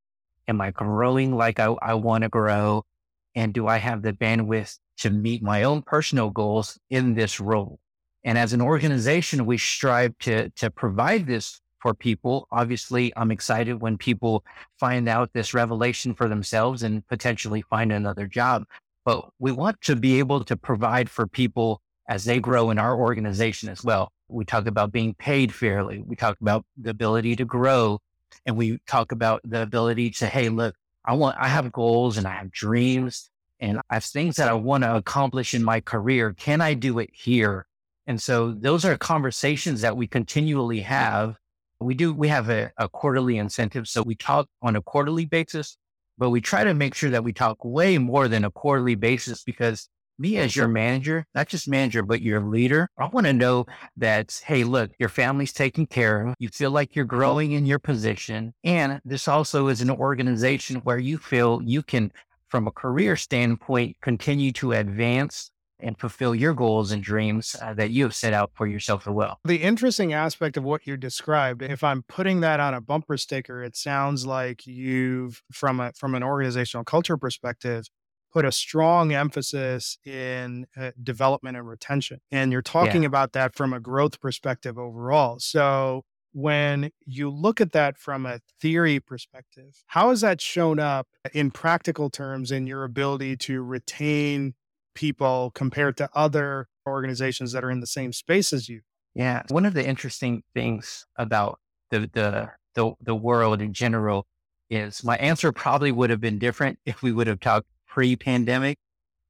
Am 0.47 0.61
I 0.61 0.71
growing 0.71 1.35
like 1.37 1.59
I, 1.59 1.75
I 1.83 1.95
want 1.95 2.23
to 2.23 2.29
grow? 2.29 2.85
And 3.35 3.53
do 3.53 3.67
I 3.67 3.79
have 3.79 4.03
the 4.03 4.13
bandwidth 4.13 4.79
to 5.01 5.11
meet 5.11 5.43
my 5.43 5.63
own 5.63 5.83
personal 5.83 6.31
goals 6.31 6.79
in 6.91 7.15
this 7.15 7.41
role. 7.41 7.79
And 8.23 8.37
as 8.37 8.53
an 8.53 8.61
organization, 8.61 9.47
we 9.47 9.57
strive 9.57 10.17
to, 10.21 10.51
to 10.51 10.71
provide 10.71 11.27
this 11.27 11.61
for 11.81 11.95
people. 11.95 12.47
Obviously, 12.53 13.11
I'm 13.17 13.31
excited 13.31 13.81
when 13.81 13.97
people 13.97 14.45
find 14.79 15.09
out 15.09 15.33
this 15.33 15.55
revelation 15.55 16.15
for 16.15 16.29
themselves 16.29 16.83
and 16.83 17.07
potentially 17.09 17.63
find 17.63 17.91
another 17.91 18.27
job. 18.27 18.65
But 19.07 19.31
we 19.39 19.53
want 19.53 19.81
to 19.83 19.97
be 19.97 20.19
able 20.19 20.45
to 20.45 20.57
provide 20.57 21.09
for 21.09 21.27
people 21.27 21.81
as 22.07 22.25
they 22.25 22.39
grow 22.39 22.69
in 22.69 22.79
our 22.79 22.95
organization 22.95 23.71
as 23.71 23.83
well. 23.83 24.13
We 24.29 24.45
talk 24.45 24.67
about 24.67 24.93
being 24.93 25.15
paid 25.15 25.55
fairly. 25.55 26.03
We 26.07 26.15
talk 26.15 26.37
about 26.43 26.67
the 26.77 26.91
ability 26.91 27.37
to 27.37 27.47
grow 27.47 28.01
and 28.45 28.57
we 28.57 28.79
talk 28.87 29.13
about 29.13 29.41
the 29.45 29.63
ability 29.63 30.11
to, 30.11 30.27
Hey, 30.27 30.51
look, 30.51 30.75
I 31.05 31.15
want, 31.15 31.37
I 31.39 31.49
have 31.49 31.73
goals 31.73 32.19
and 32.19 32.27
I 32.27 32.33
have 32.33 32.51
dreams 32.51 33.31
and 33.59 33.79
I 33.91 33.95
have 33.95 34.05
things 34.05 34.37
that 34.37 34.49
I 34.49 34.55
want 34.55 34.85
to 34.85 34.97
accomplish 34.97 35.55
in 35.55 35.63
my 35.63 35.81
career. 35.81 36.33
Can 36.33 36.61
I 36.61 36.75
do 36.75 36.99
it 36.99 37.11
here? 37.13 37.67
And 38.07 38.21
so 38.21 38.53
those 38.53 38.85
are 38.85 38.97
conversations 38.97 39.81
that 39.83 39.97
we 39.97 40.07
continually 40.07 40.81
have. 40.81 41.37
We 41.81 41.95
do, 41.95 42.13
we 42.13 42.29
have 42.29 42.51
a, 42.51 42.71
a 42.77 42.89
quarterly 42.89 43.39
incentive. 43.39 43.89
So 43.89 44.03
we 44.03 44.15
talk 44.15 44.49
on 44.63 44.77
a 44.77 44.83
quarterly 44.83 45.27
basis, 45.27 45.77
but 46.19 46.31
we 46.31 46.41
try 46.41 46.65
to 46.65 46.75
make 46.75 46.95
sure 46.95 47.11
that 47.11 47.25
we 47.25 47.33
talk 47.33 47.65
way 47.65 47.99
more 47.99 48.29
than 48.29 48.45
a 48.45 48.51
quarterly 48.51 48.95
basis 48.95 49.43
because 49.43 49.89
me 50.21 50.37
as 50.37 50.55
your 50.55 50.69
manager, 50.69 51.25
not 51.35 51.49
just 51.49 51.69
manager, 51.69 52.03
but 52.03 52.21
your 52.21 52.41
leader, 52.41 52.89
I 52.99 53.07
want 53.07 53.27
to 53.27 53.33
know 53.33 53.67
that, 53.97 54.41
hey, 54.45 54.65
look, 54.65 54.91
your 54.99 55.09
family's 55.09 55.53
taken 55.53 55.87
care 55.87 56.27
of. 56.27 56.35
You 56.39 56.49
feel 56.49 56.71
like 56.71 56.95
you're 56.95 57.05
growing 57.05 57.53
in 57.53 57.67
your 57.67 57.79
position. 57.79 58.53
And 58.63 59.01
this 59.05 59.27
also 59.27 59.69
is 59.69 59.81
an 59.81 59.91
organization 59.91 60.77
where 60.85 60.99
you 60.99 61.19
feel 61.19 61.61
you 61.65 61.83
can, 61.83 62.13
from 62.49 62.67
a 62.67 62.71
career 62.71 63.17
standpoint, 63.17 63.97
continue 64.03 64.53
to 64.53 64.73
advance 64.73 65.51
and 65.83 65.99
fulfill 65.99 66.35
your 66.35 66.53
goals 66.53 66.93
and 66.93 67.03
dreams 67.03 67.57
uh, 67.63 67.73
that 67.75 67.91
you 67.91 68.05
have 68.05 68.15
set 68.15 68.33
out 68.35 68.51
for 68.55 68.67
yourself 68.67 69.07
as 69.07 69.15
well. 69.15 69.39
The 69.45 69.63
interesting 69.63 70.13
aspect 70.13 70.59
of 70.59 70.65
what 70.65 70.87
you 70.87 70.99
described, 70.99 71.63
if 71.63 71.83
I'm 71.83 72.03
putting 72.03 72.41
that 72.41 72.61
on 72.61 72.75
a 72.75 72.83
bumper 72.83 73.17
sticker, 73.17 73.63
it 73.63 73.77
sounds 73.77 74.27
like 74.27 74.67
you've 74.67 75.43
from 75.53 75.81
a 75.81 75.93
from 75.97 76.15
an 76.15 76.23
organizational 76.23 76.85
culture 76.85 77.17
perspective, 77.17 77.87
put 78.33 78.45
a 78.45 78.53
strong 78.53 79.13
emphasis 79.13 79.99
in 80.05 80.67
uh, 80.77 80.93
development 81.03 81.57
and 81.57 81.69
retention. 81.69 82.21
And 82.31 82.53
you're 82.53 82.63
talking 82.63 83.03
yeah. 83.03 83.09
about 83.09 83.33
that 83.33 83.55
from 83.55 83.73
a 83.73 83.81
growth 83.81 84.21
perspective 84.21 84.79
overall. 84.79 85.39
So 85.39 86.05
when 86.33 86.91
you 87.05 87.29
look 87.29 87.61
at 87.61 87.73
that 87.73 87.99
from 87.99 88.25
a 88.25 88.41
theory 88.61 89.01
perspective, 89.01 89.83
how 89.87 90.11
has 90.11 90.21
that 90.21 90.41
shown 90.41 90.79
up 90.79 91.09
in 91.33 91.51
practical 91.51 92.09
terms 92.09 92.53
in 92.53 92.67
your 92.67 92.85
ability 92.85 93.37
to 93.37 93.63
retain 93.63 94.55
people 94.95 95.51
compared 95.55 95.97
to 95.97 96.09
other 96.15 96.69
organizations 96.87 97.53
that 97.53 97.65
are 97.65 97.71
in 97.71 97.81
the 97.81 97.87
same 97.87 98.13
space 98.13 98.53
as 98.53 98.69
you? 98.69 98.83
Yeah. 99.15 99.43
One 99.49 99.67
of 99.67 99.75
the 99.75 99.87
interesting 99.87 100.45
things 100.55 101.05
about 101.17 101.59
the, 101.91 102.09
the, 102.13 102.51
the, 102.75 102.93
the 103.01 103.15
world 103.15 103.61
in 103.61 103.73
general 103.73 104.27
is 104.69 105.03
my 105.03 105.17
answer 105.17 105.51
probably 105.51 105.91
would 105.91 106.11
have 106.11 106.21
been 106.21 106.39
different 106.39 106.79
if 106.87 107.03
we 107.03 107.11
would 107.11 107.27
have 107.27 107.41
talked 107.41 107.67
pre 107.91 108.17
pandemic. 108.17 108.79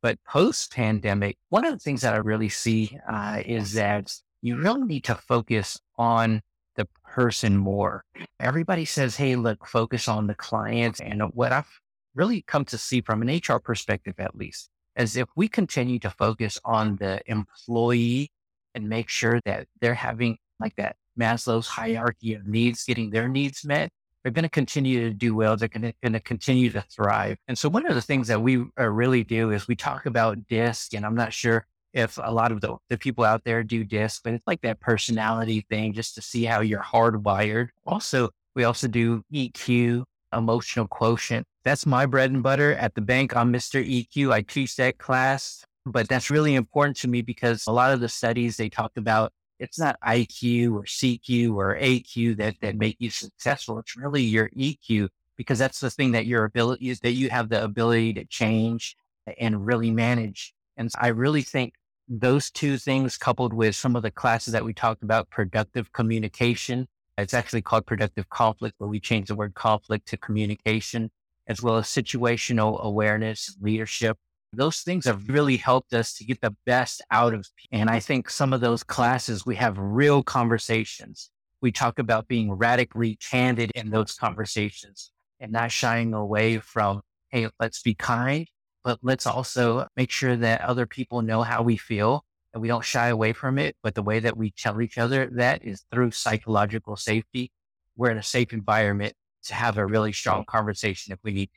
But 0.03 0.19
post 0.25 0.73
pandemic, 0.73 1.37
one 1.49 1.67
of 1.67 1.73
the 1.73 1.79
things 1.79 2.03
that 2.03 2.15
I 2.15 2.19
really 2.19 2.49
see 2.49 2.99
uh, 3.09 3.43
is 3.45 3.75
that 3.75 4.15
you 4.41 4.57
really 4.57 4.85
need 4.85 5.05
to 5.05 5.15
focus 5.15 5.79
on 5.99 6.41
the 6.77 6.87
person 7.05 7.57
more. 7.57 8.05
Everybody 8.39 8.87
says, 8.87 9.17
hey, 9.17 9.37
look, 9.37 9.67
focus 9.67 10.09
on 10.09 10.27
the 10.27 10.35
client. 10.35 11.01
And 11.01 11.23
what 11.35 11.53
I've 11.53 11.69
really 12.15 12.43
come 12.43 12.65
to 12.67 12.79
see 12.79 13.03
from 13.03 13.21
an 13.21 13.29
HR 13.29 13.59
perspective, 13.59 14.15
at 14.19 14.35
least, 14.35 14.71
is 14.97 15.17
if 15.17 15.29
we 15.37 15.49
continue 15.49 15.99
to 15.99 16.11
focus 16.11 16.59
on 16.65 16.97
the 16.97 17.21
employee 17.27 18.31
and 18.75 18.89
make 18.89 19.11
sure 19.11 19.41
that 19.45 19.67
they're 19.81 19.95
having 19.95 20.39
like 20.61 20.77
that 20.77 20.97
Maslow's 21.19 21.67
hierarchy 21.67 22.35
of 22.35 22.47
needs, 22.47 22.85
getting 22.85 23.11
their 23.11 23.29
needs 23.29 23.65
met, 23.65 23.91
they're 24.23 24.33
going 24.33 24.45
to 24.45 24.49
continue 24.49 25.09
to 25.09 25.15
do 25.15 25.35
well. 25.35 25.57
They're 25.57 25.69
going 25.69 25.95
to, 26.13 26.21
continue 26.21 26.71
to 26.71 26.83
thrive. 26.83 27.39
And 27.49 27.57
so 27.57 27.69
one 27.69 27.87
of 27.87 27.95
the 27.95 28.03
things 28.03 28.29
that 28.29 28.43
we 28.43 28.65
uh, 28.79 28.89
really 28.89 29.25
do 29.25 29.51
is 29.51 29.67
we 29.67 29.77
talk 29.77 30.07
about 30.07 30.47
DISC, 30.47 30.95
and 30.95 31.07
I'm 31.07 31.15
not 31.15 31.33
sure 31.33 31.67
if 31.93 32.19
a 32.23 32.33
lot 32.33 32.53
of 32.53 32.61
the, 32.61 32.77
the 32.89 32.99
people 32.99 33.25
out 33.25 33.43
there 33.45 33.63
do 33.63 33.85
DISC, 33.85 34.23
but 34.23 34.35
it's 34.35 34.47
like 34.47 34.61
that 34.61 34.81
personality 34.81 35.67
thing 35.69 35.93
just 35.93 36.15
to 36.15 36.23
see 36.23 36.45
how 36.45 36.61
you're 36.61 36.83
hardwired. 36.83 37.69
Also, 37.87 38.29
we 38.55 38.65
also 38.65 38.87
do 38.87 39.23
EQ, 39.33 40.05
emotional 40.33 40.87
quotient. 40.87 41.47
That's 41.65 41.87
my 41.87 42.07
bread 42.07 42.31
and 42.31 42.43
butter 42.43 42.75
at 42.75 42.95
the 42.95 43.01
bank. 43.01 43.37
I'm 43.37 43.53
Mr. 43.53 43.85
EQ. 43.85 44.33
I 44.33 44.43
teach 44.43 44.77
that 44.77 44.99
class, 44.99 45.65
but 45.85 46.09
that's 46.09 46.31
really 46.31 46.55
important 46.55 46.97
to 46.99 47.09
me 47.09 47.23
because 47.23 47.67
a 47.67 47.73
lot 47.73 47.93
of 47.93 48.01
the 48.01 48.09
studies 48.09 48.57
they 48.57 48.69
talk 48.69 48.93
about 48.97 49.33
it's 49.61 49.79
not 49.79 50.01
IQ 50.01 50.75
or 50.75 50.83
CQ 50.83 51.55
or 51.55 51.77
AQ 51.77 52.39
that, 52.39 52.57
that 52.63 52.77
make 52.77 52.97
you 52.99 53.11
successful. 53.11 53.79
It's 53.79 53.97
really 53.97 54.23
your 54.23 54.49
EQ 54.51 55.09
because 55.37 55.59
that's 55.59 55.81
the 55.81 55.91
thing 55.91 56.13
that 56.13 56.27
your 56.27 56.45
ability 56.45 56.89
is 56.89 57.01
that 57.01 57.13
you 57.13 57.31
have 57.31 57.51
the 57.51 57.63
ability 57.63 58.15
to 58.15 58.25
change 58.25 58.97
and 59.39 59.65
really 59.65 59.91
manage. 59.91 60.55
And 60.77 60.91
I 60.99 61.09
really 61.09 61.43
think 61.43 61.75
those 62.09 62.51
two 62.51 62.79
things 62.79 63.17
coupled 63.17 63.53
with 63.53 63.77
some 63.77 63.95
of 63.95 64.03
the 64.03 64.11
classes 64.11 64.53
that 64.53 64.65
we 64.65 64.73
talked 64.73 65.03
about, 65.03 65.31
productive 65.31 65.93
communication, 65.93 66.89
it's 67.19 67.35
actually 67.35 67.63
called 67.63 67.87
productive 67.87 68.29
conflict, 68.31 68.77
where 68.79 68.89
we 68.89 68.99
change 68.99 69.29
the 69.29 69.35
word 69.35 69.55
conflict 69.55 70.09
to 70.09 70.17
communication, 70.17 71.11
as 71.47 71.63
well 71.63 71.77
as 71.77 71.87
situational 71.87 72.81
awareness, 72.83 73.57
leadership 73.61 74.17
those 74.53 74.81
things 74.81 75.05
have 75.05 75.29
really 75.29 75.57
helped 75.57 75.93
us 75.93 76.15
to 76.15 76.25
get 76.25 76.41
the 76.41 76.55
best 76.67 77.03
out 77.11 77.35
of 77.35 77.47
people. 77.57 77.81
And 77.81 77.91
I 77.91 78.01
think 78.01 78.29
some 78.29 78.53
of 78.53 78.61
those 78.61 78.83
classes, 78.83 79.47
we 79.47 79.57
have 79.57 79.79
real 79.79 80.23
conversations. 80.23 81.31
We 81.61 81.73
talk 81.73 81.99
about 81.99 82.27
being 82.27 82.53
radically 82.53 83.17
candid 83.17 83.71
in 83.75 83.91
those 83.91 84.15
conversations 84.15 85.11
and 85.39 85.53
not 85.53 85.71
shying 85.71 86.15
away 86.15 86.59
from, 86.59 87.03
hey, 87.29 87.49
let's 87.61 87.83
be 87.83 87.95
kind, 87.95 88.47
but 88.83 88.99
let's 89.03 89.27
also 89.27 89.87
make 89.97 90.11
sure 90.11 90.37
that 90.37 90.63
other 90.63 90.87
people 90.87 91.23
know 91.23 91.43
how 91.43 91.63
we 91.63 91.77
feel 91.77 92.25
and 92.53 92.61
we 92.61 92.69
don't 92.69 92.85
shy 92.85 93.09
away 93.09 93.33
from 93.33 93.59
it. 93.59 93.77
But 93.83 93.95
the 93.95 94.03
way 94.03 94.21
that 94.21 94.37
we 94.37 94.51
tell 94.51 94.81
each 94.81 94.99
other 94.99 95.29
that 95.35 95.65
is 95.65 95.85
through 95.93 96.11
psychological 96.11 96.97
safety. 96.97 97.53
We're 97.97 98.11
in 98.11 98.19
a 98.19 98.23
safe 98.23 98.53
environment 98.53 99.15
to 99.45 99.55
have 99.55 99.79
a 99.79 99.87
really 99.87 100.13
strong 100.13 100.45
conversation 100.45 101.13
if 101.13 101.19
we 101.23 101.33
need 101.33 101.51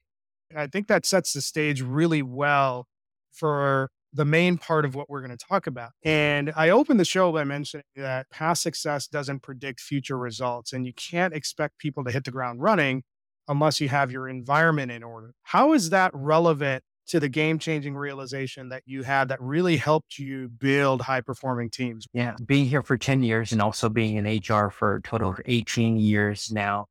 I 0.58 0.68
think 0.68 0.88
that 0.88 1.06
sets 1.06 1.34
the 1.34 1.42
stage 1.42 1.82
really 1.82 2.22
well 2.22 2.88
for 3.32 3.90
the 4.14 4.26
main 4.26 4.58
part 4.58 4.86
of 4.86 4.94
what 4.94 5.10
we're 5.10 5.22
going 5.26 5.36
to 5.36 5.46
talk 5.46 5.66
about. 5.66 5.92
And 6.04 6.54
I 6.56 6.70
opened 6.70 7.00
the 7.00 7.06
show 7.06 7.32
by 7.32 7.44
mentioning 7.44 7.84
that 7.96 8.30
past 8.30 8.62
success 8.62 9.08
doesn't 9.08 9.42
predict 9.42 9.80
future 9.80 10.18
results, 10.18 10.72
and 10.74 10.86
you 10.86 10.94
can't 10.94 11.34
expect 11.34 11.80
people 11.80 12.04
to 12.04 12.12
hit 12.12 12.24
the 12.24 12.32
ground 12.32 12.62
running 12.62 13.04
unless 13.48 13.82
you 13.82 13.90
have 13.90 14.12
your 14.12 14.30
environment 14.30 14.92
in 14.92 15.04
order. 15.04 15.34
How 15.44 15.74
is 15.74 15.90
that 15.90 16.12
relevant 16.14 16.84
to 17.06 17.20
the 17.20 17.28
game 17.28 17.60
changing 17.60 17.96
realization 17.96 18.70
that 18.70 18.84
you 18.86 19.04
had 19.04 19.28
that 19.28 19.42
really 19.42 19.76
helped 19.78 20.18
you 20.18 20.48
build 20.48 21.02
high 21.02 21.22
performing 21.22 21.70
teams? 21.70 22.08
Yeah, 22.14 22.36
being 22.46 22.66
here 22.66 22.82
for 22.84 22.98
10 22.98 23.24
years 23.24 23.52
and 23.52 23.62
also 23.62 23.90
being 23.90 24.16
in 24.16 24.26
HR 24.26 24.70
for 24.70 24.96
a 24.96 25.02
total 25.02 25.32
of 25.32 25.42
18 25.46 25.98
years 25.98 26.52
now, 26.52 26.86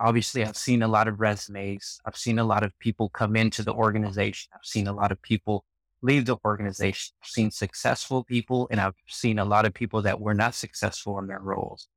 obviously 0.00 0.44
I've 0.44 0.56
seen 0.56 0.82
a 0.82 0.88
lot 0.88 1.08
of 1.08 1.20
resumes. 1.20 2.00
I've 2.04 2.16
seen 2.16 2.38
a 2.38 2.44
lot 2.44 2.62
of 2.62 2.78
people 2.78 3.08
come 3.08 3.36
into 3.36 3.62
the 3.62 3.72
organization. 3.72 4.50
I've 4.54 4.64
seen 4.64 4.86
a 4.86 4.92
lot 4.92 5.12
of 5.12 5.20
people 5.22 5.64
leave 6.02 6.26
the 6.26 6.36
organization. 6.44 7.14
I've 7.22 7.28
seen 7.28 7.50
successful 7.50 8.24
people 8.24 8.68
and 8.70 8.80
I've 8.80 8.94
seen 9.08 9.38
a 9.38 9.44
lot 9.44 9.66
of 9.66 9.74
people 9.74 10.02
that 10.02 10.20
were 10.20 10.34
not 10.34 10.54
successful 10.54 11.18
in 11.18 11.26
their 11.26 11.40
roles. 11.40 11.88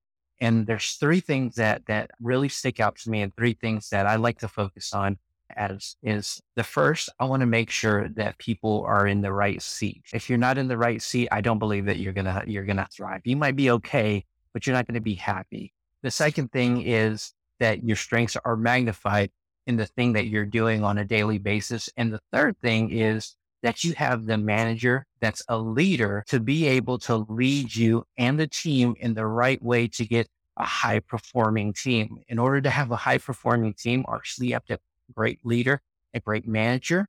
And 0.41 0.65
there's 0.65 0.93
three 0.93 1.19
things 1.19 1.55
that 1.55 1.85
that 1.87 2.11
really 2.21 2.49
stick 2.49 2.79
out 2.79 2.95
to 2.99 3.09
me 3.09 3.21
and 3.21 3.35
three 3.35 3.53
things 3.53 3.89
that 3.89 4.05
I 4.05 4.15
like 4.15 4.39
to 4.39 4.47
focus 4.47 4.93
on 4.93 5.17
as 5.55 5.95
is 6.03 6.41
the 6.55 6.63
first, 6.63 7.09
I 7.19 7.25
want 7.25 7.41
to 7.41 7.47
make 7.47 7.69
sure 7.69 8.09
that 8.09 8.37
people 8.37 8.83
are 8.87 9.07
in 9.07 9.21
the 9.21 9.33
right 9.33 9.61
seat. 9.61 10.03
If 10.13 10.29
you're 10.29 10.37
not 10.37 10.57
in 10.57 10.67
the 10.67 10.77
right 10.77 11.01
seat, 11.01 11.29
I 11.31 11.41
don't 11.41 11.59
believe 11.59 11.85
that 11.85 11.97
you're 11.97 12.13
gonna 12.13 12.43
you're 12.45 12.65
gonna 12.65 12.87
thrive. 12.95 13.21
You 13.25 13.35
might 13.35 13.55
be 13.55 13.71
okay, 13.71 14.25
but 14.53 14.65
you're 14.65 14.75
not 14.75 14.87
gonna 14.87 15.01
be 15.01 15.15
happy. 15.15 15.73
The 16.03 16.11
second 16.11 16.51
thing 16.51 16.81
is 16.83 17.33
that 17.59 17.83
your 17.83 17.95
strengths 17.95 18.37
are 18.43 18.55
magnified 18.55 19.31
in 19.67 19.75
the 19.75 19.85
thing 19.85 20.13
that 20.13 20.27
you're 20.27 20.45
doing 20.45 20.83
on 20.83 20.97
a 20.97 21.05
daily 21.05 21.37
basis. 21.37 21.89
And 21.95 22.11
the 22.11 22.21
third 22.31 22.57
thing 22.61 22.91
is 22.91 23.35
that 23.61 23.83
you 23.83 23.93
have 23.93 24.25
the 24.25 24.37
manager 24.37 25.05
that's 25.19 25.43
a 25.49 25.57
leader 25.57 26.23
to 26.27 26.39
be 26.39 26.65
able 26.67 26.97
to 26.99 27.17
lead 27.29 27.75
you 27.75 28.05
and 28.17 28.39
the 28.39 28.47
team 28.47 28.95
in 28.99 29.13
the 29.13 29.25
right 29.25 29.61
way 29.61 29.87
to 29.89 30.05
get 30.05 30.27
a 30.57 30.65
high 30.65 30.99
performing 30.99 31.73
team. 31.73 32.19
In 32.27 32.39
order 32.39 32.61
to 32.61 32.69
have 32.69 32.91
a 32.91 32.95
high 32.95 33.17
performing 33.17 33.73
team, 33.73 34.05
obviously 34.07 34.47
you 34.47 34.53
have 34.53 34.65
to 34.65 34.73
have 34.73 34.81
a 35.09 35.13
great 35.13 35.39
leader, 35.45 35.81
a 36.13 36.19
great 36.19 36.47
manager, 36.47 37.05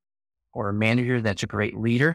or 0.53 0.69
a 0.69 0.73
manager 0.73 1.21
that's 1.21 1.43
a 1.43 1.47
great 1.47 1.77
leader. 1.77 2.15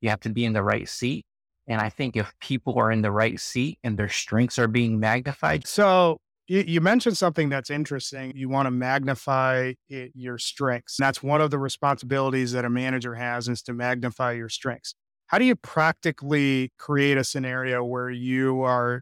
You 0.00 0.10
have 0.10 0.20
to 0.20 0.30
be 0.30 0.44
in 0.44 0.52
the 0.52 0.62
right 0.62 0.88
seat. 0.88 1.24
And 1.66 1.80
I 1.80 1.88
think 1.88 2.16
if 2.16 2.32
people 2.40 2.78
are 2.78 2.90
in 2.90 3.02
the 3.02 3.12
right 3.12 3.38
seat 3.38 3.78
and 3.84 3.96
their 3.96 4.08
strengths 4.08 4.58
are 4.58 4.68
being 4.68 4.98
magnified. 4.98 5.66
So 5.66 6.18
you, 6.52 6.64
you 6.66 6.80
mentioned 6.82 7.16
something 7.16 7.48
that's 7.48 7.70
interesting. 7.70 8.32
You 8.36 8.50
want 8.50 8.66
to 8.66 8.70
magnify 8.70 9.72
it, 9.88 10.12
your 10.14 10.36
strengths. 10.36 10.96
That's 10.98 11.22
one 11.22 11.40
of 11.40 11.50
the 11.50 11.58
responsibilities 11.58 12.52
that 12.52 12.66
a 12.66 12.70
manager 12.70 13.14
has 13.14 13.48
is 13.48 13.62
to 13.62 13.72
magnify 13.72 14.32
your 14.32 14.50
strengths. 14.50 14.94
How 15.28 15.38
do 15.38 15.46
you 15.46 15.56
practically 15.56 16.70
create 16.78 17.16
a 17.16 17.24
scenario 17.24 17.82
where 17.82 18.10
you 18.10 18.60
are 18.60 19.00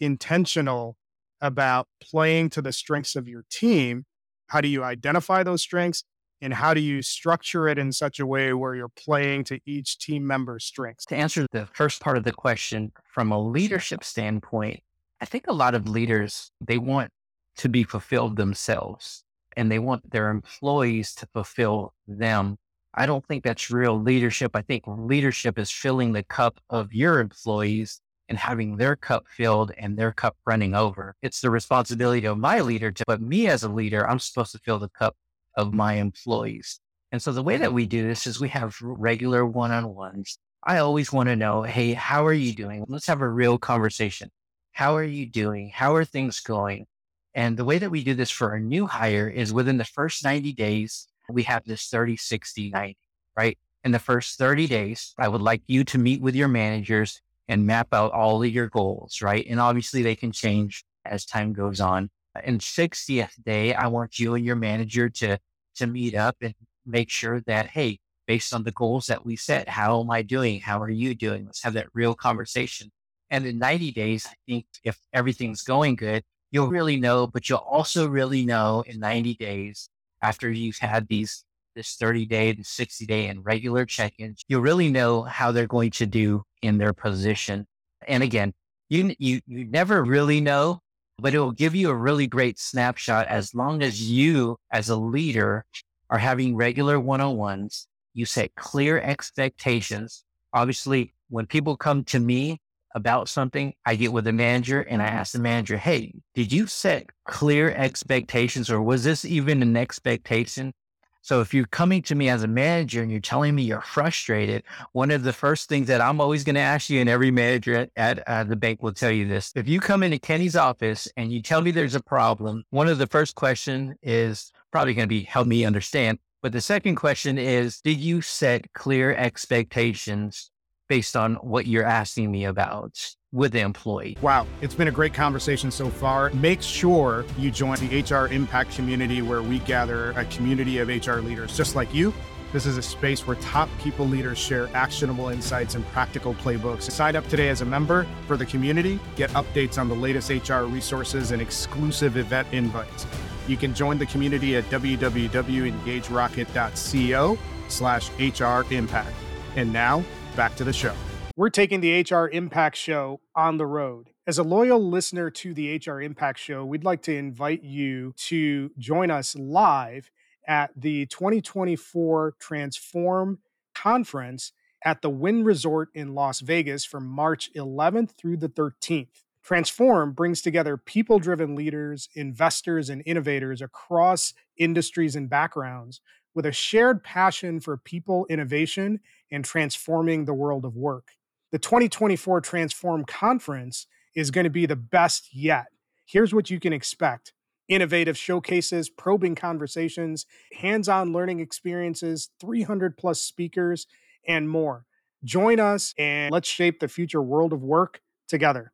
intentional 0.00 0.96
about 1.40 1.86
playing 2.02 2.50
to 2.50 2.62
the 2.62 2.72
strengths 2.72 3.14
of 3.14 3.28
your 3.28 3.44
team? 3.48 4.04
How 4.48 4.60
do 4.60 4.66
you 4.66 4.82
identify 4.82 5.44
those 5.44 5.62
strengths? 5.62 6.02
And 6.40 6.54
how 6.54 6.74
do 6.74 6.80
you 6.80 7.02
structure 7.02 7.68
it 7.68 7.78
in 7.78 7.92
such 7.92 8.18
a 8.18 8.26
way 8.26 8.52
where 8.52 8.74
you're 8.74 8.88
playing 8.88 9.44
to 9.44 9.60
each 9.64 9.98
team 9.98 10.26
member's 10.26 10.64
strengths? 10.64 11.04
To 11.06 11.16
answer 11.16 11.46
the 11.52 11.68
first 11.74 12.00
part 12.00 12.16
of 12.16 12.24
the 12.24 12.32
question 12.32 12.90
from 13.12 13.30
a 13.30 13.40
leadership 13.40 14.02
standpoint, 14.02 14.80
I 15.20 15.24
think 15.24 15.46
a 15.48 15.52
lot 15.52 15.74
of 15.74 15.88
leaders, 15.88 16.50
they 16.60 16.78
want 16.78 17.10
to 17.56 17.68
be 17.68 17.82
fulfilled 17.82 18.36
themselves 18.36 19.24
and 19.56 19.70
they 19.70 19.80
want 19.80 20.10
their 20.10 20.30
employees 20.30 21.14
to 21.16 21.26
fulfill 21.32 21.92
them. 22.06 22.56
I 22.94 23.06
don't 23.06 23.26
think 23.26 23.42
that's 23.42 23.70
real 23.70 24.00
leadership. 24.00 24.52
I 24.54 24.62
think 24.62 24.84
leadership 24.86 25.58
is 25.58 25.70
filling 25.70 26.12
the 26.12 26.22
cup 26.22 26.60
of 26.70 26.92
your 26.92 27.18
employees 27.18 28.00
and 28.28 28.38
having 28.38 28.76
their 28.76 28.94
cup 28.94 29.26
filled 29.28 29.72
and 29.76 29.98
their 29.98 30.12
cup 30.12 30.36
running 30.46 30.74
over. 30.74 31.16
It's 31.22 31.40
the 31.40 31.50
responsibility 31.50 32.26
of 32.26 32.38
my 32.38 32.60
leader 32.60 32.92
to, 32.92 33.04
but 33.06 33.20
me 33.20 33.48
as 33.48 33.64
a 33.64 33.68
leader, 33.68 34.08
I'm 34.08 34.18
supposed 34.18 34.52
to 34.52 34.58
fill 34.58 34.78
the 34.78 34.88
cup 34.90 35.16
of 35.56 35.74
my 35.74 35.94
employees. 35.94 36.80
And 37.10 37.20
so 37.22 37.32
the 37.32 37.42
way 37.42 37.56
that 37.56 37.72
we 37.72 37.86
do 37.86 38.06
this 38.06 38.26
is 38.26 38.40
we 38.40 38.50
have 38.50 38.76
regular 38.80 39.44
one 39.44 39.72
on 39.72 39.94
ones. 39.94 40.38
I 40.62 40.78
always 40.78 41.12
want 41.12 41.28
to 41.28 41.36
know, 41.36 41.62
hey, 41.62 41.94
how 41.94 42.26
are 42.26 42.32
you 42.32 42.52
doing? 42.52 42.84
Let's 42.88 43.06
have 43.06 43.22
a 43.22 43.28
real 43.28 43.58
conversation. 43.58 44.30
How 44.78 44.94
are 44.94 45.02
you 45.02 45.26
doing? 45.26 45.72
How 45.74 45.96
are 45.96 46.04
things 46.04 46.38
going? 46.38 46.86
And 47.34 47.56
the 47.56 47.64
way 47.64 47.78
that 47.78 47.90
we 47.90 48.04
do 48.04 48.14
this 48.14 48.30
for 48.30 48.52
our 48.52 48.60
new 48.60 48.86
hire 48.86 49.28
is 49.28 49.52
within 49.52 49.76
the 49.76 49.84
first 49.84 50.22
90 50.22 50.52
days, 50.52 51.08
we 51.28 51.42
have 51.42 51.64
this 51.64 51.88
30, 51.88 52.16
60, 52.16 52.70
90, 52.70 52.96
right? 53.36 53.58
In 53.82 53.90
the 53.90 53.98
first 53.98 54.38
30 54.38 54.68
days, 54.68 55.14
I 55.18 55.26
would 55.26 55.40
like 55.40 55.62
you 55.66 55.82
to 55.82 55.98
meet 55.98 56.22
with 56.22 56.36
your 56.36 56.46
managers 56.46 57.20
and 57.48 57.66
map 57.66 57.88
out 57.92 58.12
all 58.12 58.40
of 58.40 58.48
your 58.50 58.68
goals, 58.68 59.20
right? 59.20 59.44
And 59.50 59.58
obviously 59.58 60.04
they 60.04 60.14
can 60.14 60.30
change 60.30 60.84
as 61.04 61.26
time 61.26 61.52
goes 61.52 61.80
on. 61.80 62.08
In 62.44 62.58
60th 62.58 63.32
day, 63.44 63.74
I 63.74 63.88
want 63.88 64.20
you 64.20 64.34
and 64.34 64.44
your 64.44 64.54
manager 64.54 65.08
to, 65.08 65.38
to 65.74 65.86
meet 65.88 66.14
up 66.14 66.36
and 66.40 66.54
make 66.86 67.10
sure 67.10 67.40
that, 67.48 67.66
hey, 67.66 67.98
based 68.28 68.54
on 68.54 68.62
the 68.62 68.70
goals 68.70 69.06
that 69.06 69.26
we 69.26 69.34
set, 69.34 69.68
how 69.68 70.00
am 70.00 70.10
I 70.12 70.22
doing? 70.22 70.60
How 70.60 70.80
are 70.80 70.88
you 70.88 71.16
doing? 71.16 71.46
Let's 71.46 71.64
have 71.64 71.72
that 71.72 71.88
real 71.94 72.14
conversation. 72.14 72.92
And 73.30 73.46
in 73.46 73.58
90 73.58 73.92
days, 73.92 74.26
I 74.26 74.34
think 74.46 74.66
if 74.84 74.98
everything's 75.12 75.62
going 75.62 75.96
good, 75.96 76.22
you'll 76.50 76.68
really 76.68 76.96
know, 76.96 77.26
but 77.26 77.48
you'll 77.48 77.58
also 77.58 78.08
really 78.08 78.44
know 78.44 78.82
in 78.86 79.00
90 79.00 79.34
days 79.34 79.90
after 80.22 80.50
you've 80.50 80.78
had 80.78 81.08
these 81.08 81.44
this 81.74 81.94
30 81.94 82.26
day 82.26 82.52
to 82.52 82.64
60 82.64 83.06
day 83.06 83.28
and 83.28 83.44
regular 83.44 83.86
check-ins, 83.86 84.42
you'll 84.48 84.62
really 84.62 84.90
know 84.90 85.22
how 85.22 85.52
they're 85.52 85.68
going 85.68 85.92
to 85.92 86.06
do 86.06 86.42
in 86.60 86.76
their 86.76 86.92
position. 86.92 87.66
And 88.08 88.22
again, 88.22 88.52
you 88.88 89.14
you 89.18 89.40
you 89.46 89.64
never 89.64 90.02
really 90.02 90.40
know, 90.40 90.80
but 91.18 91.34
it 91.34 91.38
will 91.38 91.52
give 91.52 91.74
you 91.74 91.90
a 91.90 91.94
really 91.94 92.26
great 92.26 92.58
snapshot 92.58 93.28
as 93.28 93.54
long 93.54 93.82
as 93.82 94.02
you 94.02 94.56
as 94.72 94.88
a 94.88 94.96
leader 94.96 95.64
are 96.10 96.18
having 96.18 96.56
regular 96.56 96.98
one-on-ones, 96.98 97.86
you 98.14 98.24
set 98.24 98.54
clear 98.54 98.98
expectations. 98.98 100.24
Obviously, 100.52 101.14
when 101.28 101.46
people 101.46 101.76
come 101.76 102.02
to 102.04 102.18
me 102.18 102.58
about 102.98 103.30
something, 103.30 103.72
I 103.86 103.94
get 103.94 104.12
with 104.12 104.24
the 104.24 104.32
manager 104.32 104.82
and 104.82 105.00
I 105.00 105.06
ask 105.06 105.32
the 105.32 105.38
manager, 105.38 105.78
Hey, 105.78 106.12
did 106.34 106.52
you 106.52 106.66
set 106.66 107.06
clear 107.26 107.70
expectations 107.70 108.70
or 108.70 108.82
was 108.82 109.04
this 109.04 109.24
even 109.24 109.62
an 109.62 109.76
expectation? 109.76 110.74
So 111.22 111.40
if 111.40 111.52
you're 111.52 111.66
coming 111.66 112.00
to 112.02 112.14
me 112.14 112.28
as 112.28 112.42
a 112.42 112.48
manager 112.48 113.02
and 113.02 113.10
you're 113.10 113.20
telling 113.20 113.54
me 113.54 113.62
you're 113.62 113.80
frustrated, 113.80 114.62
one 114.92 115.10
of 115.10 115.24
the 115.24 115.32
first 115.32 115.68
things 115.68 115.86
that 115.88 116.00
I'm 116.00 116.20
always 116.20 116.44
going 116.44 116.54
to 116.54 116.60
ask 116.60 116.88
you, 116.88 117.00
and 117.00 117.08
every 117.08 117.30
manager 117.30 117.74
at, 117.74 117.90
at 117.96 118.26
uh, 118.26 118.44
the 118.44 118.56
bank 118.56 118.82
will 118.82 118.92
tell 118.92 119.10
you 119.10 119.28
this: 119.28 119.52
if 119.54 119.68
you 119.68 119.80
come 119.80 120.02
into 120.02 120.18
Kenny's 120.18 120.56
office 120.56 121.06
and 121.16 121.30
you 121.32 121.42
tell 121.42 121.60
me 121.60 121.70
there's 121.70 121.94
a 121.94 122.02
problem, 122.02 122.64
one 122.70 122.88
of 122.88 122.98
the 122.98 123.06
first 123.06 123.34
question 123.34 123.96
is 124.02 124.52
probably 124.72 124.94
going 124.94 125.06
to 125.06 125.14
be 125.14 125.22
help 125.22 125.46
me 125.46 125.64
understand. 125.64 126.18
But 126.40 126.52
the 126.52 126.60
second 126.60 126.94
question 126.94 127.36
is, 127.36 127.80
did 127.80 127.98
you 127.98 128.22
set 128.22 128.72
clear 128.72 129.12
expectations 129.12 130.50
based 130.88 131.16
on 131.16 131.34
what 131.36 131.66
you're 131.66 131.84
asking 131.84 132.30
me 132.30 132.44
about 132.44 133.14
with 133.32 133.52
the 133.52 133.60
employee. 133.60 134.18
Wow, 134.22 134.46
it's 134.62 134.74
been 134.74 134.88
a 134.88 134.92
great 134.92 135.14
conversation 135.14 135.70
so 135.70 135.90
far. 135.90 136.30
Make 136.30 136.62
sure 136.62 137.26
you 137.38 137.50
join 137.50 137.76
the 137.78 138.02
HR 138.02 138.26
Impact 138.32 138.74
community 138.74 139.20
where 139.22 139.42
we 139.42 139.58
gather 139.60 140.10
a 140.12 140.24
community 140.26 140.78
of 140.78 140.88
HR 140.88 141.20
leaders 141.20 141.56
just 141.56 141.74
like 141.76 141.94
you. 141.94 142.12
This 142.50 142.64
is 142.64 142.78
a 142.78 142.82
space 142.82 143.26
where 143.26 143.36
top 143.36 143.68
people 143.78 144.06
leaders 144.06 144.38
share 144.38 144.74
actionable 144.74 145.28
insights 145.28 145.74
and 145.74 145.86
practical 145.88 146.32
playbooks. 146.34 146.90
Sign 146.90 147.14
up 147.14 147.28
today 147.28 147.50
as 147.50 147.60
a 147.60 147.66
member 147.66 148.06
for 148.26 148.38
the 148.38 148.46
community, 148.46 148.98
get 149.16 149.28
updates 149.30 149.76
on 149.76 149.90
the 149.90 149.94
latest 149.94 150.30
HR 150.30 150.62
resources 150.62 151.30
and 151.30 151.42
exclusive 151.42 152.16
event 152.16 152.48
invites. 152.52 153.06
You 153.46 153.58
can 153.58 153.74
join 153.74 153.98
the 153.98 154.06
community 154.06 154.56
at 154.56 154.64
www.engagerocket.co 154.64 157.38
slash 157.68 158.10
HR 158.18 158.62
Impact. 158.72 159.14
And 159.56 159.72
now, 159.72 160.04
back 160.38 160.54
to 160.54 160.62
the 160.62 160.72
show. 160.72 160.94
We're 161.36 161.50
taking 161.50 161.80
the 161.80 162.00
HR 162.00 162.28
Impact 162.28 162.76
Show 162.76 163.20
on 163.34 163.58
the 163.58 163.66
road. 163.66 164.10
As 164.24 164.38
a 164.38 164.44
loyal 164.44 164.80
listener 164.80 165.30
to 165.30 165.52
the 165.52 165.76
HR 165.84 166.00
Impact 166.00 166.38
Show, 166.38 166.64
we'd 166.64 166.84
like 166.84 167.02
to 167.02 167.14
invite 167.14 167.64
you 167.64 168.14
to 168.28 168.70
join 168.78 169.10
us 169.10 169.34
live 169.34 170.10
at 170.46 170.70
the 170.76 171.06
2024 171.06 172.36
Transform 172.38 173.40
Conference 173.74 174.52
at 174.84 175.02
the 175.02 175.10
Wynn 175.10 175.42
Resort 175.42 175.88
in 175.92 176.14
Las 176.14 176.38
Vegas 176.38 176.84
from 176.84 177.04
March 177.04 177.50
11th 177.56 178.12
through 178.16 178.36
the 178.36 178.48
13th. 178.48 179.24
Transform 179.42 180.12
brings 180.12 180.40
together 180.40 180.76
people 180.76 181.18
driven 181.18 181.56
leaders, 181.56 182.08
investors, 182.14 182.90
and 182.90 183.02
innovators 183.06 183.60
across 183.60 184.34
industries 184.56 185.16
and 185.16 185.28
backgrounds 185.28 186.00
with 186.38 186.46
a 186.46 186.52
shared 186.52 187.02
passion 187.02 187.58
for 187.58 187.76
people 187.76 188.24
innovation 188.30 189.00
and 189.32 189.44
transforming 189.44 190.24
the 190.24 190.32
world 190.32 190.64
of 190.64 190.76
work. 190.76 191.08
The 191.50 191.58
2024 191.58 192.40
Transform 192.42 193.04
Conference 193.04 193.88
is 194.14 194.30
going 194.30 194.44
to 194.44 194.50
be 194.50 194.64
the 194.64 194.76
best 194.76 195.34
yet. 195.34 195.66
Here's 196.06 196.32
what 196.32 196.48
you 196.48 196.60
can 196.60 196.72
expect 196.72 197.32
innovative 197.66 198.16
showcases, 198.16 198.88
probing 198.88 199.34
conversations, 199.34 200.26
hands 200.52 200.88
on 200.88 201.12
learning 201.12 201.40
experiences, 201.40 202.30
300 202.38 202.96
plus 202.96 203.20
speakers, 203.20 203.88
and 204.24 204.48
more. 204.48 204.84
Join 205.24 205.58
us 205.58 205.92
and 205.98 206.30
let's 206.30 206.48
shape 206.48 206.78
the 206.78 206.86
future 206.86 207.20
world 207.20 207.52
of 207.52 207.64
work 207.64 208.00
together. 208.28 208.70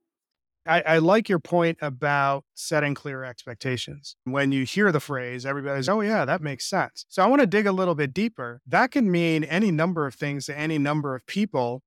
I, 0.66 0.80
I, 0.82 0.98
like 0.98 1.28
your 1.28 1.38
point 1.38 1.78
about 1.82 2.44
setting 2.54 2.94
clear 2.94 3.22
expectations. 3.22 4.16
When 4.24 4.50
you 4.50 4.64
hear 4.64 4.90
the 4.92 5.00
phrase, 5.00 5.44
everybody's, 5.44 5.88
oh, 5.88 6.00
yeah, 6.00 6.24
that 6.24 6.40
makes 6.40 6.64
sense. 6.64 7.04
So 7.08 7.22
I 7.22 7.26
want 7.26 7.40
to 7.40 7.46
dig 7.46 7.66
a 7.66 7.72
little 7.72 7.94
bit 7.94 8.14
deeper. 8.14 8.60
That 8.66 8.90
can 8.90 9.10
mean 9.10 9.44
any 9.44 9.70
number 9.70 10.06
of 10.06 10.14
things 10.14 10.46
to 10.46 10.58
any 10.58 10.78
number 10.78 11.14
of 11.14 11.26
people. 11.26 11.82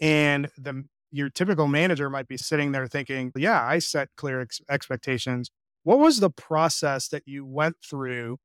And 0.00 0.50
the 0.56 0.84
your 1.12 1.28
typical 1.28 1.68
manager 1.68 2.08
might 2.08 2.26
be 2.26 2.38
sitting 2.38 2.72
there 2.72 2.86
thinking, 2.86 3.30
yeah, 3.36 3.62
I 3.62 3.78
set 3.78 4.08
clear 4.16 4.40
ex- 4.40 4.62
expectations. 4.68 5.50
What 5.84 5.98
was 5.98 6.20
the 6.20 6.30
process 6.30 7.08
that 7.08 7.24
you 7.26 7.44
went 7.44 7.76
through 7.84 8.38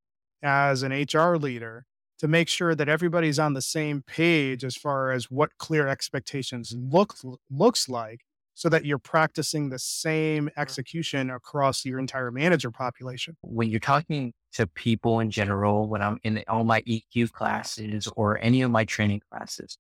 as 0.44 0.84
an 0.84 0.92
HR 0.92 1.38
leader 1.38 1.86
to 2.20 2.28
make 2.28 2.50
sure 2.50 2.76
that 2.76 2.90
everybody's 2.90 3.40
on 3.40 3.54
the 3.54 3.62
same 3.62 4.04
page 4.06 4.64
as 4.64 4.76
far 4.76 5.12
as 5.12 5.32
what 5.32 5.58
clear 5.58 5.88
expectations 5.88 6.76
look 6.78 7.16
looks 7.50 7.88
like 7.88 8.22
so 8.58 8.70
that 8.70 8.84
you're 8.86 8.98
practicing 8.98 9.70
the 9.70 9.78
same 9.78 10.50
execution 10.58 11.30
across 11.30 11.86
your 11.86 12.00
entire 12.00 12.32
manager 12.32 12.72
population. 12.72 13.38
When 13.44 13.70
you're 13.70 13.80
talking 13.80 14.34
to 14.54 14.66
people 14.66 15.20
in 15.20 15.30
general, 15.30 15.88
when 15.88 16.02
I'm 16.02 16.18
in 16.24 16.44
all 16.48 16.64
my 16.64 16.82
EQ 16.82 17.34
classes 17.34 18.08
or 18.16 18.40
any 18.40 18.64
of 18.64 18.72
my 18.72 18.84
training 18.84 19.22
classes, 19.32 19.78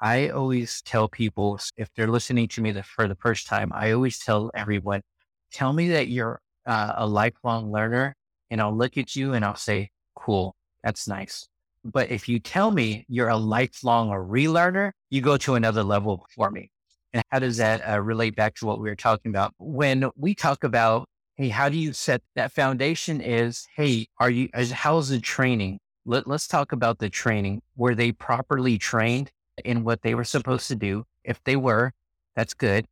I 0.00 0.28
always 0.28 0.80
tell 0.82 1.08
people 1.08 1.58
if 1.76 1.92
they're 1.96 2.06
listening 2.06 2.46
to 2.50 2.60
me 2.60 2.70
the, 2.70 2.84
for 2.84 3.08
the 3.08 3.16
first 3.16 3.48
time, 3.48 3.72
I 3.74 3.90
always 3.90 4.20
tell 4.20 4.52
everyone, 4.54 5.02
tell 5.50 5.72
me 5.72 5.88
that 5.88 6.06
you're 6.06 6.40
uh, 6.66 6.92
a 6.98 7.08
lifelong 7.08 7.72
learner 7.72 8.14
and 8.48 8.60
I'll 8.60 8.76
look 8.76 8.96
at 8.96 9.16
you 9.16 9.32
and 9.32 9.44
I'll 9.44 9.56
say, 9.56 9.90
cool, 10.14 10.54
that's 10.84 11.08
nice. 11.08 11.48
But 11.84 12.12
if 12.12 12.28
you 12.28 12.38
tell 12.38 12.70
me 12.70 13.06
you're 13.08 13.28
a 13.28 13.36
lifelong 13.36 14.10
relearner, 14.10 14.92
you 15.10 15.20
go 15.20 15.36
to 15.38 15.56
another 15.56 15.82
level 15.82 16.24
for 16.32 16.52
me. 16.52 16.70
And 17.12 17.24
how 17.30 17.38
does 17.40 17.56
that 17.56 17.80
uh, 17.88 18.00
relate 18.00 18.36
back 18.36 18.54
to 18.56 18.66
what 18.66 18.80
we 18.80 18.88
were 18.88 18.96
talking 18.96 19.30
about? 19.30 19.52
When 19.58 20.10
we 20.16 20.34
talk 20.34 20.64
about, 20.64 21.08
hey, 21.36 21.48
how 21.48 21.68
do 21.68 21.76
you 21.76 21.92
set 21.92 22.22
that 22.36 22.52
foundation 22.52 23.20
is, 23.20 23.66
hey, 23.74 24.06
are 24.18 24.30
you, 24.30 24.48
how's 24.72 25.08
the 25.08 25.20
training? 25.20 25.80
Let, 26.04 26.26
let's 26.26 26.46
talk 26.46 26.72
about 26.72 26.98
the 26.98 27.10
training. 27.10 27.62
Were 27.76 27.94
they 27.94 28.12
properly 28.12 28.78
trained 28.78 29.30
in 29.64 29.84
what 29.84 30.02
they 30.02 30.14
were 30.14 30.24
supposed 30.24 30.68
to 30.68 30.76
do? 30.76 31.04
If 31.24 31.42
they 31.44 31.56
were, 31.56 31.92
that's 32.36 32.54
good. 32.54 32.86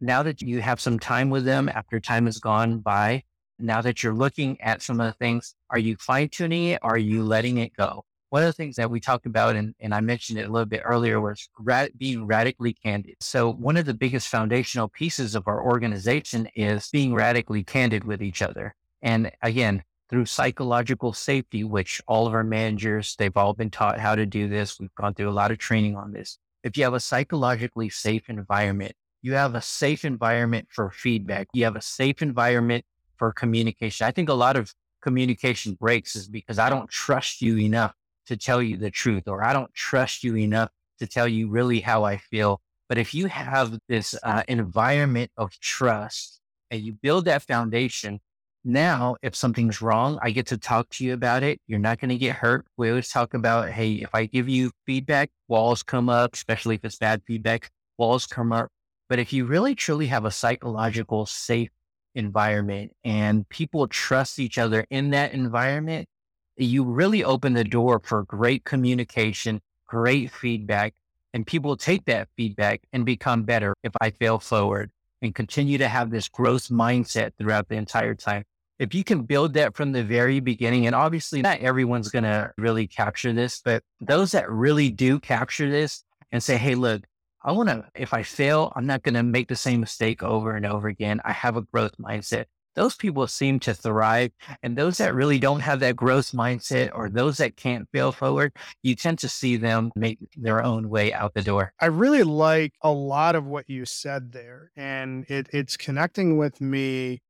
Now 0.00 0.22
that 0.22 0.42
you 0.42 0.60
have 0.60 0.80
some 0.80 0.98
time 0.98 1.30
with 1.30 1.44
them 1.44 1.68
after 1.68 2.00
time 2.00 2.26
has 2.26 2.38
gone 2.38 2.80
by, 2.80 3.22
now 3.58 3.80
that 3.80 4.02
you're 4.02 4.14
looking 4.14 4.60
at 4.60 4.82
some 4.82 5.00
of 5.00 5.06
the 5.06 5.16
things, 5.18 5.54
are 5.70 5.78
you 5.78 5.96
fine 5.96 6.28
tuning 6.28 6.66
it? 6.66 6.80
Are 6.82 6.98
you 6.98 7.22
letting 7.22 7.58
it 7.58 7.72
go? 7.76 8.04
One 8.32 8.42
of 8.42 8.46
the 8.46 8.54
things 8.54 8.76
that 8.76 8.90
we 8.90 8.98
talked 8.98 9.26
about, 9.26 9.56
and, 9.56 9.74
and 9.78 9.94
I 9.94 10.00
mentioned 10.00 10.38
it 10.38 10.48
a 10.48 10.50
little 10.50 10.64
bit 10.64 10.80
earlier, 10.86 11.20
was 11.20 11.50
being 11.98 12.26
radically 12.26 12.72
candid. 12.72 13.16
So, 13.20 13.52
one 13.52 13.76
of 13.76 13.84
the 13.84 13.92
biggest 13.92 14.28
foundational 14.28 14.88
pieces 14.88 15.34
of 15.34 15.46
our 15.46 15.62
organization 15.62 16.48
is 16.54 16.88
being 16.90 17.12
radically 17.12 17.62
candid 17.62 18.04
with 18.04 18.22
each 18.22 18.40
other. 18.40 18.74
And 19.02 19.30
again, 19.42 19.82
through 20.08 20.24
psychological 20.24 21.12
safety, 21.12 21.62
which 21.62 22.00
all 22.08 22.26
of 22.26 22.32
our 22.32 22.42
managers, 22.42 23.16
they've 23.18 23.36
all 23.36 23.52
been 23.52 23.68
taught 23.68 24.00
how 24.00 24.14
to 24.14 24.24
do 24.24 24.48
this. 24.48 24.80
We've 24.80 24.94
gone 24.94 25.12
through 25.12 25.28
a 25.28 25.30
lot 25.30 25.50
of 25.50 25.58
training 25.58 25.96
on 25.96 26.12
this. 26.12 26.38
If 26.64 26.78
you 26.78 26.84
have 26.84 26.94
a 26.94 27.00
psychologically 27.00 27.90
safe 27.90 28.30
environment, 28.30 28.92
you 29.20 29.34
have 29.34 29.54
a 29.54 29.60
safe 29.60 30.06
environment 30.06 30.68
for 30.70 30.90
feedback, 30.90 31.48
you 31.52 31.64
have 31.64 31.76
a 31.76 31.82
safe 31.82 32.22
environment 32.22 32.86
for 33.18 33.30
communication. 33.30 34.06
I 34.06 34.10
think 34.10 34.30
a 34.30 34.34
lot 34.34 34.56
of 34.56 34.74
communication 35.02 35.74
breaks 35.74 36.16
is 36.16 36.28
because 36.28 36.58
I 36.58 36.70
don't 36.70 36.88
trust 36.88 37.42
you 37.42 37.58
enough 37.58 37.94
to 38.26 38.36
tell 38.36 38.62
you 38.62 38.76
the 38.76 38.90
truth, 38.90 39.28
or 39.28 39.42
I 39.42 39.52
don't 39.52 39.72
trust 39.74 40.24
you 40.24 40.36
enough 40.36 40.70
to 40.98 41.06
tell 41.06 41.28
you 41.28 41.48
really 41.48 41.80
how 41.80 42.04
I 42.04 42.16
feel. 42.16 42.60
But 42.88 42.98
if 42.98 43.14
you 43.14 43.26
have 43.26 43.78
this 43.88 44.14
uh, 44.22 44.42
environment 44.48 45.30
of 45.36 45.58
trust 45.60 46.40
and 46.70 46.80
you 46.82 46.92
build 46.92 47.24
that 47.24 47.42
foundation, 47.42 48.20
now 48.64 49.16
if 49.22 49.34
something's 49.34 49.82
wrong, 49.82 50.18
I 50.22 50.30
get 50.30 50.46
to 50.48 50.58
talk 50.58 50.88
to 50.90 51.04
you 51.04 51.14
about 51.14 51.42
it. 51.42 51.60
You're 51.66 51.78
not 51.78 52.00
going 52.00 52.10
to 52.10 52.16
get 52.16 52.36
hurt. 52.36 52.66
We 52.76 52.90
always 52.90 53.08
talk 53.08 53.34
about, 53.34 53.70
hey, 53.70 53.94
if 53.94 54.14
I 54.14 54.26
give 54.26 54.48
you 54.48 54.70
feedback, 54.86 55.30
walls 55.48 55.82
come 55.82 56.08
up, 56.08 56.34
especially 56.34 56.74
if 56.76 56.84
it's 56.84 56.98
bad 56.98 57.22
feedback, 57.26 57.70
walls 57.98 58.26
come 58.26 58.52
up. 58.52 58.68
But 59.08 59.18
if 59.18 59.32
you 59.32 59.46
really 59.46 59.74
truly 59.74 60.06
have 60.06 60.24
a 60.24 60.30
psychological 60.30 61.26
safe 61.26 61.70
environment 62.14 62.92
and 63.04 63.48
people 63.48 63.88
trust 63.88 64.38
each 64.38 64.58
other 64.58 64.86
in 64.90 65.10
that 65.10 65.32
environment, 65.32 66.08
you 66.56 66.84
really 66.84 67.24
open 67.24 67.54
the 67.54 67.64
door 67.64 68.00
for 68.04 68.24
great 68.24 68.64
communication, 68.64 69.60
great 69.86 70.30
feedback, 70.30 70.94
and 71.34 71.46
people 71.46 71.76
take 71.76 72.04
that 72.06 72.28
feedback 72.36 72.82
and 72.92 73.06
become 73.06 73.44
better 73.44 73.74
if 73.82 73.92
I 74.00 74.10
fail 74.10 74.38
forward 74.38 74.90
and 75.22 75.34
continue 75.34 75.78
to 75.78 75.88
have 75.88 76.10
this 76.10 76.28
growth 76.28 76.68
mindset 76.68 77.32
throughout 77.38 77.68
the 77.68 77.76
entire 77.76 78.14
time. 78.14 78.44
If 78.78 78.94
you 78.94 79.04
can 79.04 79.22
build 79.22 79.54
that 79.54 79.76
from 79.76 79.92
the 79.92 80.02
very 80.02 80.40
beginning, 80.40 80.86
and 80.86 80.94
obviously 80.94 81.40
not 81.40 81.60
everyone's 81.60 82.08
going 82.08 82.24
to 82.24 82.52
really 82.58 82.86
capture 82.86 83.32
this, 83.32 83.60
but 83.64 83.82
those 84.00 84.32
that 84.32 84.50
really 84.50 84.90
do 84.90 85.20
capture 85.20 85.70
this 85.70 86.04
and 86.32 86.42
say, 86.42 86.56
Hey, 86.56 86.74
look, 86.74 87.02
I 87.44 87.52
want 87.52 87.68
to, 87.68 87.84
if 87.94 88.12
I 88.12 88.22
fail, 88.22 88.72
I'm 88.74 88.86
not 88.86 89.02
going 89.02 89.14
to 89.14 89.22
make 89.22 89.48
the 89.48 89.56
same 89.56 89.80
mistake 89.80 90.22
over 90.22 90.56
and 90.56 90.66
over 90.66 90.88
again. 90.88 91.20
I 91.24 91.32
have 91.32 91.56
a 91.56 91.62
growth 91.62 91.96
mindset 91.98 92.46
those 92.74 92.96
people 92.96 93.26
seem 93.26 93.60
to 93.60 93.74
thrive. 93.74 94.32
And 94.62 94.76
those 94.76 94.98
that 94.98 95.14
really 95.14 95.38
don't 95.38 95.60
have 95.60 95.80
that 95.80 95.96
growth 95.96 96.32
mindset 96.32 96.90
or 96.94 97.08
those 97.08 97.38
that 97.38 97.56
can't 97.56 97.88
fail 97.92 98.12
forward, 98.12 98.52
you 98.82 98.94
tend 98.94 99.18
to 99.20 99.28
see 99.28 99.56
them 99.56 99.92
make 99.96 100.18
their 100.36 100.62
own 100.62 100.88
way 100.88 101.12
out 101.12 101.34
the 101.34 101.42
door. 101.42 101.72
I 101.80 101.86
really 101.86 102.22
like 102.22 102.74
a 102.82 102.90
lot 102.90 103.34
of 103.34 103.46
what 103.46 103.68
you 103.68 103.84
said 103.84 104.32
there. 104.32 104.70
And 104.76 105.24
it, 105.28 105.48
it's 105.52 105.76
connecting 105.76 106.38
with 106.38 106.60
me 106.60 107.20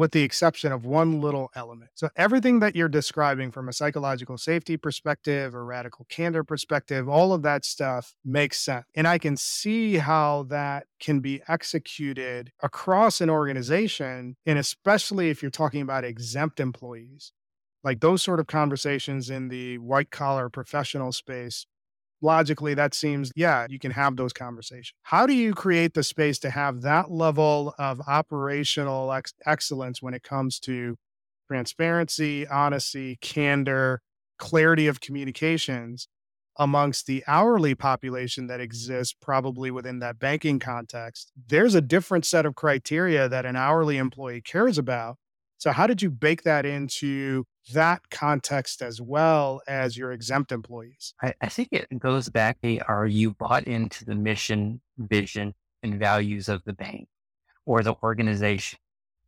with 0.00 0.12
the 0.12 0.22
exception 0.22 0.72
of 0.72 0.86
one 0.86 1.20
little 1.20 1.50
element. 1.54 1.90
So, 1.94 2.08
everything 2.16 2.60
that 2.60 2.74
you're 2.74 2.88
describing 2.88 3.50
from 3.50 3.68
a 3.68 3.72
psychological 3.74 4.38
safety 4.38 4.78
perspective 4.78 5.54
or 5.54 5.62
radical 5.62 6.06
candor 6.08 6.42
perspective, 6.42 7.06
all 7.06 7.34
of 7.34 7.42
that 7.42 7.66
stuff 7.66 8.14
makes 8.24 8.58
sense. 8.58 8.86
And 8.94 9.06
I 9.06 9.18
can 9.18 9.36
see 9.36 9.98
how 9.98 10.44
that 10.44 10.86
can 11.00 11.20
be 11.20 11.42
executed 11.48 12.50
across 12.62 13.20
an 13.20 13.28
organization. 13.28 14.36
And 14.46 14.58
especially 14.58 15.28
if 15.28 15.42
you're 15.42 15.50
talking 15.50 15.82
about 15.82 16.04
exempt 16.04 16.60
employees, 16.60 17.32
like 17.84 18.00
those 18.00 18.22
sort 18.22 18.40
of 18.40 18.46
conversations 18.46 19.28
in 19.28 19.48
the 19.48 19.76
white 19.76 20.10
collar 20.10 20.48
professional 20.48 21.12
space 21.12 21.66
logically 22.22 22.74
that 22.74 22.94
seems 22.94 23.32
yeah 23.34 23.66
you 23.68 23.78
can 23.78 23.90
have 23.92 24.16
those 24.16 24.32
conversations. 24.32 24.94
How 25.02 25.26
do 25.26 25.32
you 25.32 25.54
create 25.54 25.94
the 25.94 26.02
space 26.02 26.38
to 26.40 26.50
have 26.50 26.82
that 26.82 27.10
level 27.10 27.74
of 27.78 28.00
operational 28.06 29.12
ex- 29.12 29.34
excellence 29.46 30.02
when 30.02 30.14
it 30.14 30.22
comes 30.22 30.58
to 30.60 30.96
transparency 31.48 32.46
honesty 32.46 33.18
candor 33.20 34.00
clarity 34.38 34.86
of 34.86 35.00
communications 35.00 36.08
amongst 36.58 37.06
the 37.06 37.24
hourly 37.26 37.74
population 37.74 38.46
that 38.46 38.60
exists 38.60 39.14
probably 39.20 39.70
within 39.70 39.98
that 40.00 40.18
banking 40.18 40.58
context? 40.58 41.32
There's 41.48 41.74
a 41.74 41.80
different 41.80 42.26
set 42.26 42.46
of 42.46 42.54
criteria 42.54 43.28
that 43.28 43.46
an 43.46 43.56
hourly 43.56 43.96
employee 43.96 44.42
cares 44.42 44.78
about. 44.78 45.16
So 45.58 45.72
how 45.72 45.86
did 45.86 46.02
you 46.02 46.10
bake 46.10 46.42
that 46.42 46.64
into 46.66 47.44
that 47.72 48.02
context 48.10 48.82
as 48.82 49.00
well 49.00 49.62
as 49.66 49.96
your 49.96 50.12
exempt 50.12 50.52
employees? 50.52 51.14
I, 51.22 51.34
I 51.40 51.48
think 51.48 51.68
it 51.72 51.86
goes 51.98 52.28
back. 52.28 52.60
to 52.62 52.78
Are 52.80 53.06
you 53.06 53.32
bought 53.32 53.64
into 53.64 54.04
the 54.04 54.14
mission, 54.14 54.80
vision, 54.98 55.54
and 55.82 55.98
values 55.98 56.48
of 56.48 56.62
the 56.64 56.72
bank 56.72 57.08
or 57.66 57.82
the 57.82 57.94
organization? 58.02 58.78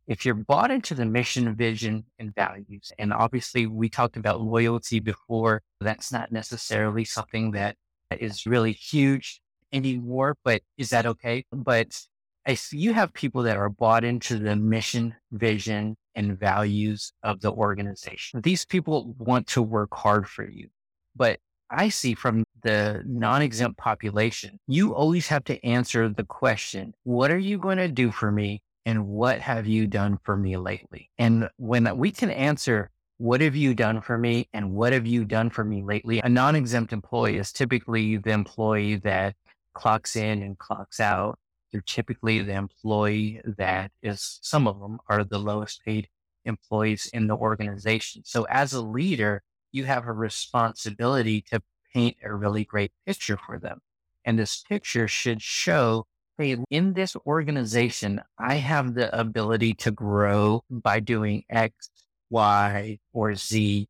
If 0.05 0.25
you're 0.25 0.35
bought 0.35 0.69
into 0.69 0.95
the 0.95 1.05
mission, 1.05 1.55
vision, 1.55 2.03
and 2.19 2.35
values, 2.35 2.91
and 2.99 3.13
obviously 3.13 3.67
we 3.67 3.87
talked 3.87 4.17
about 4.17 4.41
loyalty 4.41 4.99
before, 4.99 5.61
that's 5.79 6.11
not 6.11 6.31
necessarily 6.31 7.05
something 7.05 7.51
that 7.51 7.77
is 8.11 8.45
really 8.45 8.73
huge 8.73 9.39
anymore, 9.71 10.35
but 10.43 10.61
is 10.77 10.89
that 10.89 11.05
okay? 11.05 11.45
But 11.51 11.97
if 12.45 12.73
you 12.73 12.93
have 12.93 13.13
people 13.13 13.43
that 13.43 13.57
are 13.57 13.69
bought 13.69 14.03
into 14.03 14.37
the 14.37 14.55
mission, 14.55 15.15
vision, 15.31 15.95
and 16.15 16.39
values 16.39 17.13
of 17.23 17.41
the 17.41 17.51
organization. 17.51 18.41
These 18.41 18.65
people 18.65 19.15
want 19.17 19.47
to 19.47 19.61
work 19.61 19.93
hard 19.93 20.27
for 20.27 20.47
you. 20.47 20.69
But 21.15 21.39
I 21.69 21.89
see 21.89 22.13
from 22.13 22.45
the 22.61 23.03
non 23.05 23.41
exempt 23.41 23.77
population, 23.77 24.59
you 24.67 24.93
always 24.93 25.27
have 25.27 25.43
to 25.45 25.63
answer 25.65 26.09
the 26.09 26.23
question, 26.23 26.93
what 27.03 27.31
are 27.31 27.37
you 27.37 27.57
going 27.57 27.77
to 27.77 27.87
do 27.87 28.11
for 28.11 28.31
me? 28.31 28.61
And 28.85 29.07
what 29.07 29.39
have 29.39 29.65
you 29.65 29.87
done 29.87 30.19
for 30.23 30.35
me 30.35 30.57
lately? 30.57 31.09
And 31.17 31.49
when 31.57 31.97
we 31.97 32.11
can 32.11 32.29
answer, 32.29 32.91
what 33.17 33.39
have 33.41 33.55
you 33.55 33.73
done 33.73 34.01
for 34.01 34.17
me? 34.17 34.49
And 34.53 34.71
what 34.71 34.91
have 34.91 35.07
you 35.07 35.23
done 35.23 35.49
for 35.49 35.63
me 35.63 35.81
lately? 35.81 36.19
A 36.19 36.29
non 36.29 36.55
exempt 36.55 36.91
employee 36.91 37.37
is 37.37 37.51
typically 37.51 38.17
the 38.17 38.31
employee 38.31 38.97
that 38.97 39.35
clocks 39.73 40.15
in 40.15 40.43
and 40.43 40.57
clocks 40.57 40.99
out 40.99 41.39
they're 41.73 41.81
typically 41.81 42.39
the 42.39 42.53
employee 42.53 43.41
that 43.57 43.91
is, 44.03 44.39
some 44.43 44.67
of 44.67 44.79
them 44.79 44.99
are 45.09 45.23
the 45.23 45.39
lowest 45.39 45.83
paid 45.83 46.07
employees 46.45 47.09
in 47.13 47.27
the 47.27 47.35
organization. 47.35 48.21
So 48.23 48.43
as 48.43 48.73
a 48.73 48.81
leader, 48.81 49.41
you 49.71 49.85
have 49.85 50.07
a 50.07 50.13
responsibility 50.13 51.41
to 51.49 51.61
paint 51.93 52.17
a 52.23 52.33
really 52.33 52.63
great 52.63 52.91
picture 53.07 53.37
for 53.37 53.57
them. 53.57 53.79
And 54.23 54.37
this 54.37 54.63
picture 54.69 55.07
should 55.07 55.41
show, 55.41 56.05
hey, 56.37 56.57
in 56.69 56.93
this 56.93 57.15
organization, 57.25 58.21
I 58.37 58.55
have 58.55 58.93
the 58.93 59.17
ability 59.19 59.73
to 59.75 59.91
grow 59.91 60.63
by 60.69 60.99
doing 60.99 61.43
X, 61.49 61.89
Y, 62.29 62.99
or 63.13 63.33
Z. 63.33 63.87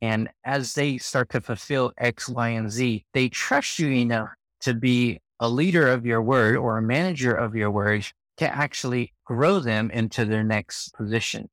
And 0.00 0.30
as 0.44 0.74
they 0.74 0.98
start 0.98 1.28
to 1.30 1.40
fulfill 1.40 1.92
X, 1.98 2.28
Y, 2.28 2.48
and 2.48 2.70
Z, 2.70 3.04
they 3.12 3.28
trust 3.28 3.78
you 3.78 3.88
enough 3.88 4.30
to 4.60 4.72
be 4.74 5.20
a 5.40 5.48
leader 5.48 5.88
of 5.88 6.06
your 6.06 6.22
word 6.22 6.56
or 6.56 6.78
a 6.78 6.82
manager 6.82 7.34
of 7.34 7.54
your 7.54 7.70
word 7.70 8.06
to 8.38 8.54
actually 8.54 9.12
grow 9.24 9.60
them 9.60 9.90
into 9.90 10.24
their 10.24 10.44
next 10.44 10.94
position. 10.94 11.48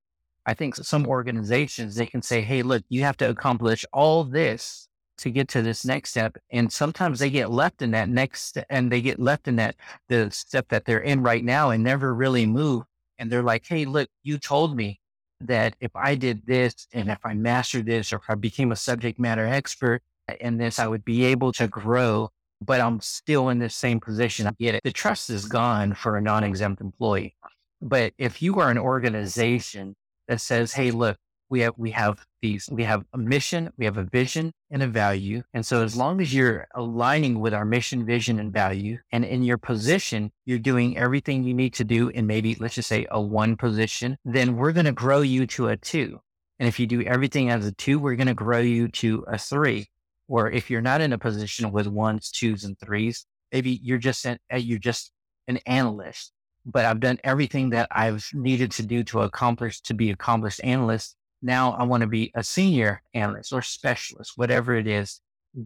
I 0.45 0.53
think 0.53 0.75
some 0.75 1.07
organizations, 1.07 1.95
they 1.95 2.05
can 2.05 2.21
say, 2.21 2.41
Hey, 2.41 2.63
look, 2.63 2.83
you 2.89 3.03
have 3.03 3.17
to 3.17 3.29
accomplish 3.29 3.85
all 3.93 4.23
this 4.23 4.87
to 5.19 5.29
get 5.29 5.47
to 5.49 5.61
this 5.61 5.85
next 5.85 6.09
step. 6.09 6.37
And 6.51 6.71
sometimes 6.71 7.19
they 7.19 7.29
get 7.29 7.51
left 7.51 7.81
in 7.81 7.91
that 7.91 8.09
next 8.09 8.43
step 8.43 8.65
and 8.69 8.91
they 8.91 9.01
get 9.01 9.19
left 9.19 9.47
in 9.47 9.55
that 9.57 9.75
the 10.09 10.29
step 10.31 10.67
that 10.69 10.85
they're 10.85 10.99
in 10.99 11.23
right 11.23 11.43
now 11.43 11.69
and 11.69 11.83
never 11.83 12.13
really 12.13 12.45
move. 12.45 12.83
And 13.17 13.31
they're 13.31 13.43
like, 13.43 13.65
Hey, 13.65 13.85
look, 13.85 14.09
you 14.23 14.37
told 14.37 14.75
me 14.75 14.99
that 15.41 15.75
if 15.79 15.91
I 15.95 16.15
did 16.15 16.45
this 16.45 16.87
and 16.93 17.09
if 17.09 17.19
I 17.23 17.33
mastered 17.33 17.85
this 17.85 18.11
or 18.11 18.17
if 18.17 18.23
I 18.29 18.35
became 18.35 18.71
a 18.71 18.77
subject 18.77 19.19
matter 19.19 19.45
expert 19.45 20.01
in 20.39 20.57
this, 20.57 20.79
I 20.79 20.87
would 20.87 21.05
be 21.05 21.25
able 21.25 21.51
to 21.53 21.67
grow 21.67 22.29
but 22.65 22.81
I'm 22.81 22.99
still 22.99 23.49
in 23.49 23.59
the 23.59 23.69
same 23.69 23.99
position. 23.99 24.47
I 24.47 24.51
get 24.59 24.75
it. 24.75 24.81
The 24.83 24.91
trust 24.91 25.29
is 25.29 25.45
gone 25.45 25.93
for 25.93 26.17
a 26.17 26.21
non 26.21 26.43
exempt 26.43 26.81
employee. 26.81 27.35
But 27.81 28.13
if 28.17 28.41
you 28.41 28.59
are 28.59 28.71
an 28.71 28.77
organization 28.77 29.95
that 30.27 30.39
says, 30.39 30.71
hey, 30.71 30.91
look, 30.91 31.17
we 31.49 31.59
have 31.59 31.73
we 31.77 31.91
have 31.91 32.25
these 32.41 32.67
we 32.71 32.83
have 32.83 33.03
a 33.13 33.17
mission, 33.17 33.69
we 33.77 33.85
have 33.85 33.97
a 33.97 34.03
vision 34.03 34.51
and 34.71 34.81
a 34.81 34.87
value. 34.87 35.43
And 35.53 35.65
so 35.65 35.83
as 35.83 35.95
long 35.95 36.19
as 36.19 36.33
you're 36.33 36.67
aligning 36.73 37.39
with 37.39 37.53
our 37.53 37.65
mission, 37.65 38.05
vision, 38.05 38.39
and 38.39 38.51
value, 38.51 38.97
and 39.11 39.23
in 39.23 39.43
your 39.43 39.57
position, 39.57 40.31
you're 40.45 40.59
doing 40.59 40.97
everything 40.97 41.43
you 41.43 41.53
need 41.53 41.73
to 41.75 41.83
do 41.83 42.09
in 42.09 42.25
maybe 42.25 42.55
let's 42.59 42.75
just 42.75 42.89
say 42.89 43.05
a 43.11 43.21
one 43.21 43.55
position, 43.55 44.17
then 44.25 44.55
we're 44.55 44.71
going 44.71 44.85
to 44.85 44.91
grow 44.91 45.21
you 45.21 45.45
to 45.47 45.67
a 45.67 45.77
two. 45.77 46.19
And 46.59 46.67
if 46.67 46.79
you 46.79 46.87
do 46.87 47.01
everything 47.01 47.49
as 47.49 47.65
a 47.65 47.71
two, 47.71 47.99
we're 47.99 48.15
going 48.15 48.27
to 48.27 48.33
grow 48.33 48.59
you 48.59 48.87
to 48.87 49.25
a 49.27 49.37
three 49.37 49.87
or 50.27 50.49
if 50.49 50.69
you're 50.69 50.81
not 50.81 51.01
in 51.01 51.13
a 51.13 51.17
position 51.17 51.71
with 51.71 51.87
ones, 51.87 52.31
twos, 52.31 52.63
and 52.63 52.77
threes, 52.79 53.25
maybe 53.51 53.79
you're 53.83 53.97
just 53.97 54.25
an, 54.25 54.37
uh, 54.51 54.57
you're 54.57 54.79
just 54.79 55.11
an 55.47 55.59
analyst. 55.65 56.31
But 56.65 56.85
I've 56.85 56.99
done 56.99 57.19
everything 57.23 57.71
that 57.71 57.89
I've 57.91 58.27
needed 58.33 58.71
to 58.71 58.83
do 58.83 59.03
to 59.05 59.21
accomplish 59.21 59.81
to 59.81 59.93
be 59.93 60.11
accomplished 60.11 60.61
analyst. 60.63 61.15
Now 61.41 61.73
I 61.73 61.83
want 61.83 62.01
to 62.01 62.07
be 62.07 62.31
a 62.35 62.43
senior 62.43 63.01
analyst 63.13 63.51
or 63.51 63.61
specialist, 63.61 64.33
whatever 64.37 64.75
it 64.75 64.87
is. 64.87 65.19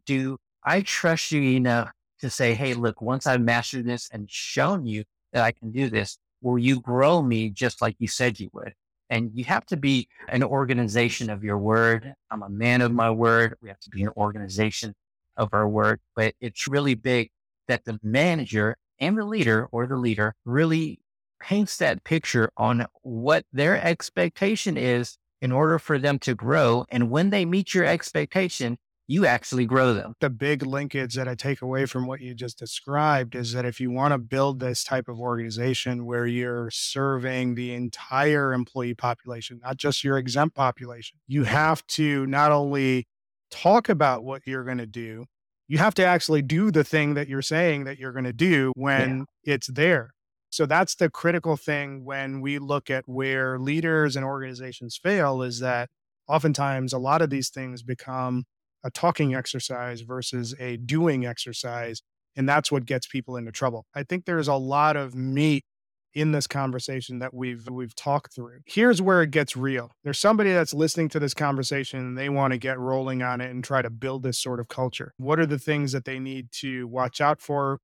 do 0.06 0.38
I 0.64 0.82
trust 0.82 1.32
you 1.32 1.42
enough 1.42 1.92
to 2.20 2.30
say, 2.30 2.56
Hey, 2.56 2.74
look, 2.74 3.02
once 3.02 3.28
I've 3.28 3.42
mastered 3.42 3.86
this 3.86 4.10
and 4.12 4.30
shown 4.30 4.86
you 4.86 5.04
that 5.34 5.44
I 5.44 5.52
can 5.52 5.72
do 5.72 5.90
this, 5.90 6.18
will 6.42 6.58
you 6.58 6.80
grow 6.82 7.22
me 7.22 7.50
just 7.50 7.82
like 7.82 7.96
you 8.00 8.08
said 8.08 8.40
you 8.40 8.50
would? 8.54 8.74
And 9.10 9.32
you 9.34 9.46
have 9.46 9.66
to 9.68 9.78
be 9.78 10.08
an 10.28 10.44
organization 10.44 11.30
of 11.30 11.44
your 11.44 11.58
word. 11.58 12.14
I'm 12.30 12.44
a 12.44 12.50
man 12.50 12.82
of 12.82 12.92
my 12.92 13.10
word. 13.10 13.56
We 13.62 13.70
have 13.70 13.80
to 13.82 13.90
be 13.90 14.04
an 14.04 14.10
organization 14.18 14.94
of 15.38 15.50
our 15.54 15.68
word, 15.68 16.00
but 16.16 16.34
it's 16.42 16.68
really 16.68 16.96
big 16.96 17.30
that 17.68 17.86
the 17.86 18.00
manager 18.04 18.76
and 19.00 19.18
the 19.18 19.26
leader 19.26 19.68
or 19.72 19.88
the 19.88 19.96
leader 19.96 20.36
really 20.46 21.00
paints 21.40 21.78
that 21.78 22.04
picture 22.04 22.50
on 22.58 22.88
what 23.04 23.46
their 23.54 23.82
expectation 23.82 24.78
is 24.78 25.18
in 25.42 25.52
order 25.52 25.78
for 25.78 26.00
them 26.00 26.18
to 26.20 26.34
grow. 26.34 26.86
And 26.90 27.12
when 27.12 27.30
they 27.30 27.46
meet 27.46 27.74
your 27.74 27.86
expectation, 27.86 28.78
you 29.08 29.26
actually 29.26 29.66
grow 29.66 29.94
them. 29.94 30.14
The 30.20 30.30
big 30.30 30.66
linkage 30.66 31.16
that 31.16 31.28
I 31.28 31.36
take 31.36 31.62
away 31.62 31.86
from 31.86 32.06
what 32.06 32.20
you 32.20 32.36
just 32.36 32.60
described 32.60 33.36
is 33.36 33.54
that 33.54 33.66
if 33.66 33.80
you 33.80 33.90
want 33.90 34.12
to 34.12 34.18
build 34.18 34.60
this 34.60 34.84
type 34.84 35.08
of 35.08 35.20
organization 35.20 36.06
where 36.06 36.26
you're 36.26 36.70
serving 36.72 37.56
the 37.56 37.74
entire 37.74 38.54
employee 38.54 38.94
population, 38.94 39.62
not 39.64 39.78
just 39.78 40.04
your 40.04 40.18
exempt 40.18 40.56
population, 40.56 41.18
you 41.26 41.46
have 41.46 41.88
to 41.88 42.26
not 42.28 42.52
only 42.52 43.08
talk 43.50 43.88
about 43.88 44.26
what 44.26 44.42
you're 44.46 44.66
going 44.66 44.78
to 44.78 44.86
do, 44.86 45.26
you 45.70 45.78
have 45.78 45.94
to 45.96 46.06
actually 46.06 46.42
do 46.42 46.70
the 46.70 46.84
thing 46.84 47.14
that 47.14 47.30
you're 47.30 47.42
saying 47.42 47.86
that 47.86 47.98
you're 47.98 48.14
going 48.14 48.26
to 48.26 48.34
do 48.34 48.74
when 48.76 49.26
yeah. 49.44 49.54
it's 49.54 49.68
there. 49.68 50.12
So 50.50 50.66
that's 50.66 50.96
the 50.96 51.10
critical 51.10 51.58
thing 51.58 52.04
when 52.04 52.42
we 52.42 52.58
look 52.58 52.90
at 52.90 53.04
where 53.08 53.60
leaders 53.60 54.16
and 54.16 54.26
organizations 54.26 55.00
fail 55.02 55.42
is 55.42 55.60
that 55.60 55.90
oftentimes 56.28 56.94
a 56.94 56.98
lot 56.98 57.22
of 57.22 57.30
these 57.30 57.50
things 57.50 57.84
become 57.84 58.46
a 58.84 58.92
talking 58.92 59.36
exercise 59.36 60.02
versus 60.02 60.56
a 60.60 60.78
doing 60.78 61.26
exercise. 61.26 62.02
And 62.36 62.48
that's 62.48 62.72
what 62.72 62.86
gets 62.86 63.08
people 63.08 63.36
into 63.36 63.52
trouble. 63.52 63.86
I 63.96 64.04
think 64.04 64.26
there's 64.26 64.48
a 64.48 64.56
lot 64.56 64.96
of 64.96 65.16
meat 65.16 65.66
in 66.14 66.32
this 66.32 66.48
conversation 66.48 67.20
that 67.20 67.34
we've 67.34 67.68
we've 67.70 67.96
talked 67.96 68.34
through. 68.34 68.60
Here's 68.66 69.02
where 69.02 69.22
it 69.22 69.32
gets 69.32 69.56
real. 69.56 69.92
There's 70.04 70.20
somebody 70.20 70.52
that's 70.52 70.74
listening 70.74 71.10
to 71.10 71.20
this 71.20 71.34
conversation 71.34 72.00
and 72.00 72.18
they 72.18 72.30
want 72.30 72.54
to 72.54 72.58
get 72.58 72.80
rolling 72.80 73.22
on 73.22 73.40
it 73.40 73.52
and 73.52 73.64
try 73.64 73.82
to 73.82 73.90
build 73.90 74.24
this 74.24 74.40
sort 74.40 74.60
of 74.60 74.68
culture. 74.68 75.14
What 75.18 75.40
are 75.40 75.46
the 75.46 75.60
things 75.60 75.92
that 75.92 76.06
they 76.06 76.18
need 76.18 76.52
to 76.54 76.88
watch 76.88 77.22
out 77.22 77.40
for? 77.40 77.80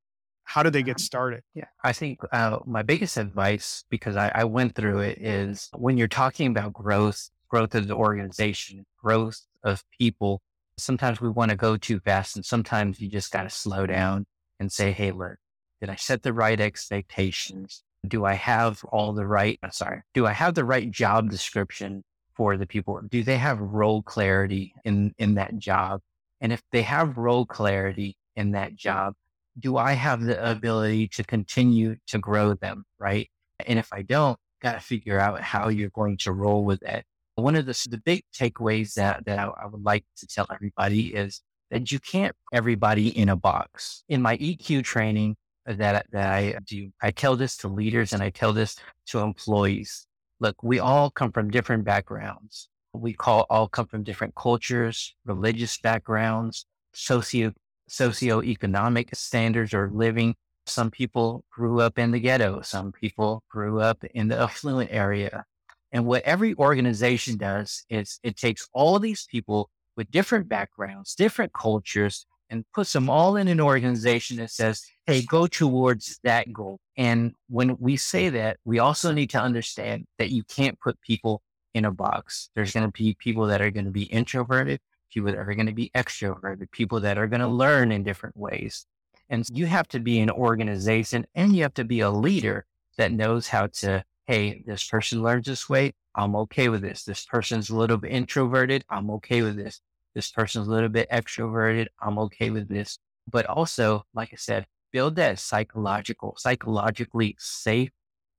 How 0.46 0.64
do 0.64 0.70
they 0.70 0.84
get 0.84 1.00
started? 1.00 1.44
Yeah, 1.54 1.66
I 1.84 1.94
think 1.94 2.20
uh, 2.32 2.60
my 2.66 2.82
biggest 2.82 3.18
advice, 3.18 3.86
because 3.90 4.16
I, 4.16 4.32
I 4.34 4.44
went 4.44 4.76
through 4.76 5.00
it, 5.00 5.20
is 5.20 5.70
when 5.78 5.98
you're 5.98 6.08
talking 6.08 6.48
about 6.48 6.74
growth, 6.74 7.30
growth 7.48 7.76
of 7.76 7.88
the 7.88 7.96
organization, 7.96 8.86
growth 9.02 9.42
of 9.64 9.84
people, 9.98 10.42
sometimes 10.78 11.22
we 11.22 11.30
want 11.30 11.52
to 11.52 11.58
go 11.58 11.78
too 11.78 12.00
fast 12.00 12.36
and 12.36 12.46
sometimes 12.46 13.00
you 13.00 13.10
just 13.10 13.32
got 13.32 13.44
to 13.44 13.50
slow 13.50 13.86
down 13.86 14.26
and 14.60 14.72
say, 14.72 14.92
Hey, 14.92 15.12
look, 15.12 15.38
did 15.82 15.90
I 15.90 15.96
set 15.96 16.24
the 16.24 16.34
right 16.34 16.60
expectations? 16.60 17.84
Do 18.08 18.26
I 18.26 18.34
have 18.34 18.84
all 18.86 19.14
the 19.14 19.26
right, 19.26 19.60
uh, 19.64 19.70
sorry, 19.70 20.02
do 20.14 20.26
I 20.26 20.34
have 20.34 20.56
the 20.56 20.66
right 20.66 20.90
job 20.90 21.30
description 21.30 22.04
for 22.36 22.58
the 22.58 22.68
people? 22.68 23.00
Do 23.10 23.24
they 23.24 23.38
have 23.38 23.60
role 23.60 24.02
clarity 24.02 24.74
in, 24.84 25.14
in 25.18 25.36
that 25.36 25.58
job? 25.58 26.02
And 26.42 26.52
if 26.52 26.62
they 26.72 26.82
have 26.82 27.18
role 27.18 27.46
clarity 27.46 28.18
in 28.36 28.52
that 28.52 28.76
job, 28.76 29.14
do 29.60 29.78
I 29.78 29.94
have 29.94 30.22
the 30.22 30.52
ability 30.52 31.08
to 31.10 31.24
continue 31.24 31.96
to 32.08 32.18
grow 32.18 32.56
them? 32.56 32.86
Right. 33.00 33.30
And 33.66 33.80
if 33.80 33.94
I 33.94 34.02
don't, 34.02 34.38
got 34.62 34.74
to 34.74 34.80
figure 34.80 35.20
out 35.20 35.42
how 35.42 35.70
you're 35.70 35.90
going 35.90 36.18
to 36.18 36.32
roll 36.32 36.64
with 36.64 36.82
it. 36.84 37.06
One 37.36 37.56
of 37.56 37.66
the, 37.66 37.88
the 37.90 37.98
big 37.98 38.24
takeaways 38.36 38.94
that, 38.94 39.26
that 39.26 39.40
I, 39.40 39.46
I 39.46 39.66
would 39.66 39.84
like 39.84 40.06
to 40.18 40.28
tell 40.28 40.48
everybody 40.52 41.14
is 41.14 41.42
that 41.72 41.92
you 41.92 42.00
can't 42.00 42.36
everybody 42.52 43.18
in 43.18 43.30
a 43.30 43.36
box. 43.36 44.04
In 44.08 44.22
my 44.22 44.38
EQ 44.38 44.84
training 44.84 45.36
that, 45.66 46.06
that 46.12 46.30
I 46.30 46.56
do, 46.66 46.92
I 47.02 47.12
tell 47.12 47.36
this 47.36 47.58
to 47.58 47.68
leaders 47.68 48.14
and 48.14 48.22
I 48.22 48.30
tell 48.30 48.54
this 48.54 48.76
to 49.08 49.20
employees. 49.20 50.06
Look, 50.40 50.62
we 50.62 50.80
all 50.80 51.10
come 51.10 51.32
from 51.32 51.50
different 51.50 51.86
backgrounds. 51.86 52.70
We 52.94 53.14
call 53.14 53.48
all 53.50 53.68
come 53.68 53.88
from 53.88 54.04
different 54.04 54.36
cultures, 54.36 55.16
religious 55.26 55.78
backgrounds, 55.80 56.66
socio 56.94 57.54
socioeconomic 57.90 59.16
standards 59.16 59.74
or 59.74 59.90
living. 59.92 60.36
Some 60.66 60.92
people 60.92 61.44
grew 61.52 61.82
up 61.82 61.98
in 61.98 62.12
the 62.12 62.20
ghetto. 62.20 62.62
Some 62.62 62.92
people 62.92 63.44
grew 63.50 63.80
up 63.82 64.04
in 64.04 64.28
the 64.28 64.40
affluent 64.42 64.92
area. 64.92 65.46
And 65.94 66.06
what 66.06 66.24
every 66.24 66.56
organization 66.56 67.38
does 67.38 67.86
is 67.90 68.20
it 68.24 68.36
takes 68.36 68.68
all 68.74 69.00
these 69.00 69.28
people 69.30 69.70
with 69.96 70.10
different 70.12 70.50
backgrounds, 70.50 71.14
different 71.14 71.54
cultures, 71.54 72.26
and 72.50 72.66
puts 72.74 72.92
them 72.94 73.10
all 73.10 73.36
in 73.36 73.48
an 73.48 73.62
organization 73.62 74.38
that 74.38 74.52
says, 74.52 74.84
hey, 75.06 75.22
go 75.22 75.48
towards 75.48 76.20
that 76.24 76.52
goal. 76.52 76.80
And 76.98 77.34
when 77.48 77.78
we 77.80 77.96
say 77.96 78.30
that, 78.30 78.58
we 78.66 78.80
also 78.80 79.12
need 79.12 79.30
to 79.32 79.40
understand 79.40 80.06
that 80.18 80.32
you 80.32 80.44
can't 80.44 80.80
put 80.80 81.00
people 81.02 81.42
in 81.74 81.86
a 81.86 81.92
box. 81.92 82.50
There's 82.56 82.74
going 82.74 82.86
to 82.86 82.92
be 82.92 83.16
people 83.20 83.46
that 83.48 83.62
are 83.62 83.72
going 83.72 83.86
to 83.86 83.92
be 83.92 84.04
introverted, 84.04 84.80
people 85.12 85.32
that 85.32 85.40
are 85.40 85.54
going 85.54 85.68
to 85.68 85.74
be 85.74 85.92
extroverted, 85.96 86.72
people 86.72 87.00
that 87.02 87.18
are 87.18 87.28
going 87.28 87.42
to 87.42 87.48
learn 87.48 87.92
in 87.92 88.04
different 88.04 88.38
ways. 88.38 88.86
And 89.30 89.46
you 89.52 89.66
have 89.68 89.88
to 89.90 90.00
be 90.00 90.20
an 90.20 90.30
organization 90.30 91.26
and 91.34 91.56
you 91.56 91.64
have 91.64 91.74
to 91.76 91.84
be 91.84 92.02
a 92.02 92.12
leader 92.12 92.66
that 92.98 93.12
knows 93.12 93.48
how 93.48 93.68
to 93.68 94.04
hey, 94.28 94.64
this 94.66 94.84
person 94.88 95.22
learns 95.22 95.48
this 95.48 95.68
way. 95.70 95.94
I'm 96.16 96.36
okay 96.36 96.70
with 96.70 96.82
this. 96.82 97.04
This 97.04 97.26
person's 97.26 97.70
a 97.70 97.76
little 97.76 97.98
bit 97.98 98.12
introverted. 98.12 98.86
I'm 98.90 99.10
okay 99.12 99.42
with 99.42 99.56
this. 99.56 99.82
This 100.16 100.32
person's 100.32 100.68
a 100.68 100.72
little 100.72 100.90
bit 100.90 101.10
extroverted. 101.10 101.88
I'm 102.00 102.20
okay 102.20 102.50
with 102.50 102.70
this. 102.70 103.00
But 103.30 103.46
also, 103.48 104.06
like 104.14 104.30
I 104.32 104.38
said, 104.38 104.66
build 104.92 105.16
that 105.16 105.40
psychological, 105.40 106.36
psychologically 106.38 107.36
safe 107.40 107.90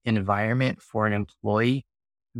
environment 0.05 0.81
for 0.81 1.07
an 1.07 1.12
employee, 1.12 1.85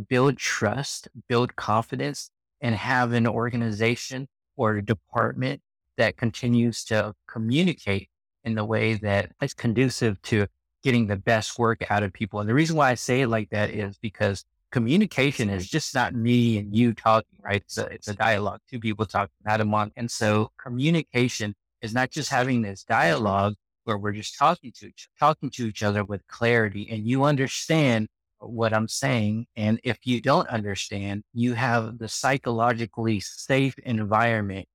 build 0.07 0.37
trust, 0.37 1.09
build 1.27 1.55
confidence, 1.55 2.29
and 2.61 2.75
have 2.75 3.11
an 3.11 3.27
organization 3.27 4.27
or 4.55 4.77
a 4.77 4.85
department 4.85 5.61
that 5.97 6.17
continues 6.17 6.83
to 6.85 7.13
communicate 7.27 8.09
in 8.43 8.55
the 8.55 8.65
way 8.65 8.93
that 8.93 9.31
is 9.41 9.53
conducive 9.53 10.21
to 10.21 10.47
getting 10.85 11.07
the 11.07 11.17
best 11.17 11.57
work 11.57 11.81
out 11.89 12.03
of 12.03 12.13
people. 12.13 12.39
And 12.39 12.47
the 12.47 12.53
reason 12.53 12.75
why 12.75 12.91
I 12.91 12.93
say 12.93 13.21
it 13.21 13.27
like 13.27 13.49
that 13.49 13.71
is 13.71 13.97
because 13.97 14.45
communication 14.71 15.49
is 15.49 15.67
just 15.67 15.95
not 15.95 16.13
me 16.13 16.59
and 16.59 16.75
you 16.75 16.93
talking, 16.93 17.39
right? 17.43 17.63
It's 17.63 17.79
a, 17.79 17.85
it's 17.87 18.07
a 18.07 18.13
dialogue, 18.13 18.59
two 18.69 18.79
people 18.79 19.07
talking, 19.07 19.33
not 19.43 19.61
a 19.61 19.65
month. 19.65 19.93
And 19.97 20.11
so 20.11 20.51
communication 20.63 21.55
is 21.81 21.95
not 21.95 22.11
just 22.11 22.29
having 22.29 22.61
this 22.61 22.83
dialogue 22.83 23.55
where 23.85 23.97
we're 23.97 24.11
just 24.11 24.37
talking 24.37 24.71
to 24.75 24.89
each, 24.89 25.09
talking 25.19 25.49
to 25.49 25.65
each 25.65 25.81
other 25.81 26.03
with 26.03 26.21
clarity 26.27 26.87
and 26.91 27.07
you 27.07 27.23
understand 27.23 28.07
what 28.37 28.71
I'm 28.71 28.87
saying. 28.87 29.47
And 29.55 29.79
if 29.83 29.97
you 30.03 30.21
don't 30.21 30.47
understand, 30.49 31.23
you 31.33 31.55
have 31.55 31.97
the 31.97 32.07
psychologically 32.07 33.21
safe 33.21 33.73
environment 33.79 34.67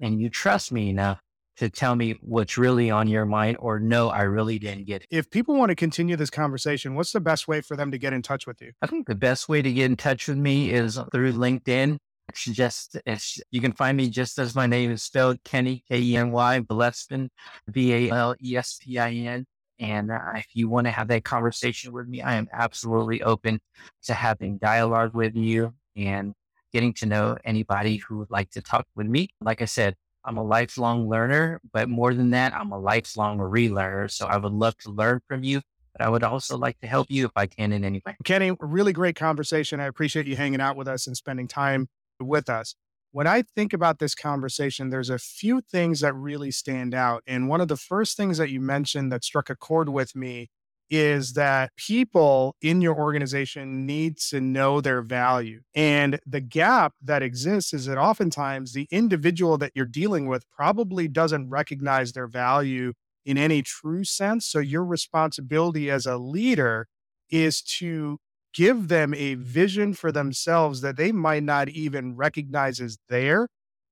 and 0.00 0.20
you 0.20 0.28
trust 0.28 0.72
me 0.72 0.90
enough 0.90 1.20
to 1.56 1.68
tell 1.68 1.94
me 1.94 2.18
what's 2.22 2.56
really 2.56 2.90
on 2.90 3.08
your 3.08 3.24
mind 3.24 3.56
or 3.60 3.78
no, 3.78 4.08
I 4.08 4.22
really 4.22 4.58
didn't 4.58 4.86
get 4.86 5.02
it. 5.02 5.08
If 5.10 5.30
people 5.30 5.54
want 5.54 5.70
to 5.70 5.74
continue 5.74 6.16
this 6.16 6.30
conversation, 6.30 6.94
what's 6.94 7.12
the 7.12 7.20
best 7.20 7.48
way 7.48 7.60
for 7.60 7.76
them 7.76 7.90
to 7.90 7.98
get 7.98 8.12
in 8.12 8.22
touch 8.22 8.46
with 8.46 8.60
you? 8.62 8.72
I 8.80 8.86
think 8.86 9.06
the 9.06 9.14
best 9.14 9.48
way 9.48 9.62
to 9.62 9.72
get 9.72 9.86
in 9.86 9.96
touch 9.96 10.28
with 10.28 10.38
me 10.38 10.70
is 10.70 10.98
through 11.12 11.32
LinkedIn. 11.32 11.98
It's 12.28 12.44
just, 12.44 12.96
it's, 13.04 13.40
you 13.50 13.60
can 13.60 13.72
find 13.72 13.96
me 13.96 14.08
just 14.08 14.38
as 14.38 14.54
my 14.54 14.66
name 14.66 14.90
is 14.90 15.02
spelled 15.02 15.42
Kenny, 15.44 15.84
K 15.88 15.98
E 15.98 16.16
N 16.16 16.30
Y, 16.30 16.60
Valespin, 16.60 17.28
V 17.68 17.92
A 17.92 18.10
L 18.10 18.34
E 18.42 18.56
S 18.56 18.78
P 18.82 18.98
I 18.98 19.10
N. 19.12 19.44
And 19.78 20.10
uh, 20.12 20.18
if 20.36 20.46
you 20.54 20.68
want 20.68 20.86
to 20.86 20.90
have 20.92 21.08
that 21.08 21.24
conversation 21.24 21.92
with 21.92 22.06
me, 22.06 22.22
I 22.22 22.36
am 22.36 22.48
absolutely 22.52 23.22
open 23.22 23.60
to 24.04 24.14
having 24.14 24.58
dialogue 24.58 25.12
with 25.12 25.34
you 25.34 25.74
and 25.96 26.34
getting 26.72 26.94
to 26.94 27.06
know 27.06 27.36
anybody 27.44 27.96
who 27.96 28.18
would 28.18 28.30
like 28.30 28.50
to 28.50 28.62
talk 28.62 28.86
with 28.94 29.06
me. 29.06 29.28
Like 29.40 29.60
I 29.60 29.66
said, 29.66 29.94
I'm 30.24 30.36
a 30.36 30.42
lifelong 30.42 31.08
learner, 31.08 31.60
but 31.72 31.88
more 31.88 32.14
than 32.14 32.30
that, 32.30 32.54
I'm 32.54 32.70
a 32.72 32.78
lifelong 32.78 33.38
relearner. 33.38 34.10
So 34.10 34.26
I 34.26 34.36
would 34.36 34.52
love 34.52 34.76
to 34.78 34.90
learn 34.90 35.20
from 35.28 35.42
you, 35.42 35.60
but 35.96 36.04
I 36.04 36.08
would 36.08 36.22
also 36.22 36.56
like 36.56 36.78
to 36.80 36.86
help 36.86 37.08
you 37.10 37.26
if 37.26 37.32
I 37.36 37.46
can 37.46 37.72
in 37.72 37.84
any 37.84 38.02
way. 38.06 38.16
Kenny, 38.24 38.52
really 38.60 38.92
great 38.92 39.16
conversation. 39.16 39.80
I 39.80 39.86
appreciate 39.86 40.26
you 40.26 40.36
hanging 40.36 40.60
out 40.60 40.76
with 40.76 40.88
us 40.88 41.06
and 41.06 41.16
spending 41.16 41.48
time 41.48 41.88
with 42.20 42.48
us. 42.48 42.74
When 43.10 43.26
I 43.26 43.42
think 43.42 43.72
about 43.72 43.98
this 43.98 44.14
conversation, 44.14 44.88
there's 44.88 45.10
a 45.10 45.18
few 45.18 45.60
things 45.60 46.00
that 46.00 46.14
really 46.14 46.50
stand 46.50 46.94
out. 46.94 47.22
And 47.26 47.48
one 47.48 47.60
of 47.60 47.68
the 47.68 47.76
first 47.76 48.16
things 48.16 48.38
that 48.38 48.48
you 48.48 48.60
mentioned 48.60 49.12
that 49.12 49.22
struck 49.22 49.50
a 49.50 49.56
chord 49.56 49.90
with 49.90 50.16
me 50.16 50.48
is 50.90 51.32
that 51.34 51.70
people 51.76 52.54
in 52.60 52.80
your 52.82 52.94
organization 52.96 53.86
need 53.86 54.18
to 54.18 54.40
know 54.40 54.80
their 54.80 55.02
value. 55.02 55.60
And 55.74 56.20
the 56.26 56.40
gap 56.40 56.94
that 57.02 57.22
exists 57.22 57.72
is 57.72 57.86
that 57.86 57.98
oftentimes 57.98 58.72
the 58.72 58.88
individual 58.90 59.56
that 59.58 59.72
you're 59.74 59.86
dealing 59.86 60.26
with 60.28 60.44
probably 60.50 61.08
doesn't 61.08 61.48
recognize 61.48 62.12
their 62.12 62.26
value 62.26 62.92
in 63.24 63.38
any 63.38 63.62
true 63.62 64.04
sense. 64.04 64.46
So 64.46 64.58
your 64.58 64.84
responsibility 64.84 65.90
as 65.90 66.06
a 66.06 66.18
leader 66.18 66.88
is 67.30 67.62
to 67.62 68.18
give 68.52 68.88
them 68.88 69.14
a 69.14 69.34
vision 69.34 69.94
for 69.94 70.12
themselves 70.12 70.82
that 70.82 70.96
they 70.96 71.10
might 71.12 71.42
not 71.42 71.68
even 71.70 72.16
recognize 72.16 72.80
as 72.80 72.98
there 73.08 73.48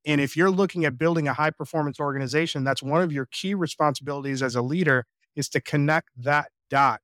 And 0.07 0.21
if 0.21 0.37
you're 0.37 0.51
looking 0.51 0.85
at 0.85 0.99
building 0.99 1.29
a 1.29 1.35
high 1.35 1.51
performance 1.51 2.01
organization, 2.01 2.65
that's 2.65 2.83
one 2.83 3.03
of 3.03 3.13
your 3.13 3.27
key 3.27 3.55
responsibilities 3.55 4.43
as 4.43 4.55
a 4.57 4.63
leader 4.63 5.05
is 5.37 5.49
to 5.51 5.61
connect 5.61 6.09
that 6.17 6.49
dot. 6.71 7.01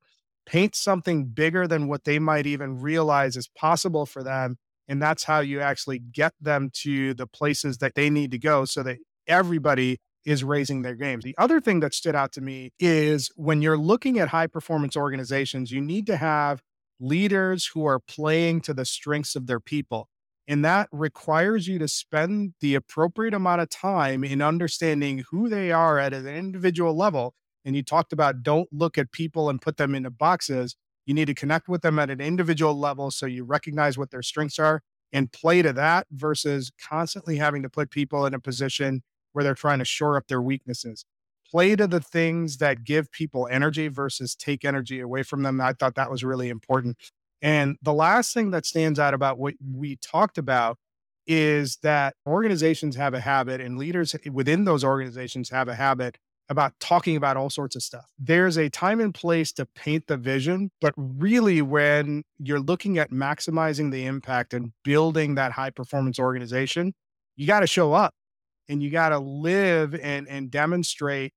Paint 0.46 0.74
something 0.74 1.26
bigger 1.26 1.66
than 1.66 1.88
what 1.88 2.04
they 2.04 2.18
might 2.18 2.46
even 2.46 2.80
realize 2.80 3.36
is 3.36 3.48
possible 3.48 4.06
for 4.06 4.22
them. 4.22 4.56
And 4.88 5.02
that's 5.02 5.24
how 5.24 5.40
you 5.40 5.60
actually 5.60 5.98
get 5.98 6.32
them 6.40 6.70
to 6.82 7.12
the 7.14 7.26
places 7.26 7.78
that 7.78 7.96
they 7.96 8.08
need 8.08 8.30
to 8.30 8.38
go 8.38 8.64
so 8.64 8.82
that 8.84 8.98
everybody 9.26 9.98
is 10.24 10.44
raising 10.44 10.82
their 10.82 10.94
games. 10.94 11.24
The 11.24 11.34
other 11.38 11.60
thing 11.60 11.80
that 11.80 11.94
stood 11.94 12.14
out 12.14 12.32
to 12.32 12.40
me 12.40 12.72
is 12.78 13.30
when 13.36 13.62
you're 13.62 13.78
looking 13.78 14.18
at 14.18 14.28
high 14.28 14.46
performance 14.46 14.96
organizations, 14.96 15.70
you 15.70 15.80
need 15.80 16.06
to 16.06 16.16
have 16.16 16.62
leaders 16.98 17.70
who 17.74 17.84
are 17.84 18.00
playing 18.00 18.60
to 18.62 18.74
the 18.74 18.84
strengths 18.84 19.36
of 19.36 19.46
their 19.46 19.60
people. 19.60 20.08
And 20.48 20.64
that 20.64 20.88
requires 20.92 21.66
you 21.66 21.78
to 21.80 21.88
spend 21.88 22.54
the 22.60 22.74
appropriate 22.74 23.34
amount 23.34 23.60
of 23.60 23.70
time 23.70 24.22
in 24.22 24.40
understanding 24.40 25.24
who 25.30 25.48
they 25.48 25.72
are 25.72 25.98
at 25.98 26.12
an 26.12 26.26
individual 26.26 26.96
level. 26.96 27.34
And 27.66 27.76
you 27.76 27.82
talked 27.82 28.12
about 28.12 28.44
don't 28.44 28.72
look 28.72 28.96
at 28.96 29.12
people 29.12 29.50
and 29.50 29.60
put 29.60 29.76
them 29.76 29.94
into 29.94 30.08
boxes. 30.10 30.76
You 31.04 31.14
need 31.14 31.26
to 31.26 31.34
connect 31.34 31.68
with 31.68 31.82
them 31.82 31.98
at 31.98 32.10
an 32.10 32.20
individual 32.20 32.78
level 32.78 33.10
so 33.10 33.26
you 33.26 33.44
recognize 33.44 33.98
what 33.98 34.12
their 34.12 34.22
strengths 34.22 34.58
are 34.58 34.82
and 35.12 35.32
play 35.32 35.62
to 35.62 35.72
that 35.72 36.06
versus 36.10 36.70
constantly 36.80 37.36
having 37.36 37.62
to 37.64 37.68
put 37.68 37.90
people 37.90 38.24
in 38.24 38.34
a 38.34 38.40
position 38.40 39.02
where 39.32 39.44
they're 39.44 39.54
trying 39.54 39.80
to 39.80 39.84
shore 39.84 40.16
up 40.16 40.28
their 40.28 40.40
weaknesses. 40.40 41.04
Play 41.50 41.76
to 41.76 41.86
the 41.86 42.00
things 42.00 42.56
that 42.58 42.84
give 42.84 43.10
people 43.12 43.48
energy 43.50 43.88
versus 43.88 44.34
take 44.34 44.64
energy 44.64 45.00
away 45.00 45.22
from 45.22 45.42
them. 45.42 45.60
I 45.60 45.72
thought 45.72 45.94
that 45.96 46.10
was 46.10 46.24
really 46.24 46.48
important. 46.48 46.96
And 47.42 47.76
the 47.82 47.92
last 47.92 48.32
thing 48.32 48.50
that 48.52 48.64
stands 48.64 48.98
out 48.98 49.14
about 49.14 49.38
what 49.38 49.54
we 49.60 49.96
talked 49.96 50.38
about 50.38 50.78
is 51.26 51.78
that 51.82 52.14
organizations 52.26 52.96
have 52.96 53.14
a 53.14 53.20
habit 53.20 53.60
and 53.60 53.78
leaders 53.78 54.14
within 54.32 54.64
those 54.64 54.84
organizations 54.84 55.50
have 55.50 55.68
a 55.68 55.74
habit 55.74 56.18
about 56.48 56.72
talking 56.78 57.16
about 57.16 57.36
all 57.36 57.50
sorts 57.50 57.74
of 57.74 57.82
stuff. 57.82 58.04
There's 58.18 58.56
a 58.56 58.68
time 58.68 59.00
and 59.00 59.12
place 59.12 59.52
to 59.54 59.66
paint 59.66 60.06
the 60.06 60.16
vision, 60.16 60.70
but 60.80 60.94
really, 60.96 61.62
when 61.62 62.22
you're 62.38 62.60
looking 62.60 62.98
at 62.98 63.10
maximizing 63.10 63.90
the 63.90 64.06
impact 64.06 64.54
and 64.54 64.72
building 64.84 65.34
that 65.34 65.52
high 65.52 65.70
performance 65.70 66.18
organization, 66.18 66.94
you 67.34 67.46
got 67.46 67.60
to 67.60 67.66
show 67.66 67.92
up 67.92 68.14
and 68.68 68.82
you 68.82 68.90
got 68.90 69.10
to 69.10 69.18
live 69.18 69.94
and, 69.94 70.28
and 70.28 70.50
demonstrate 70.50 71.32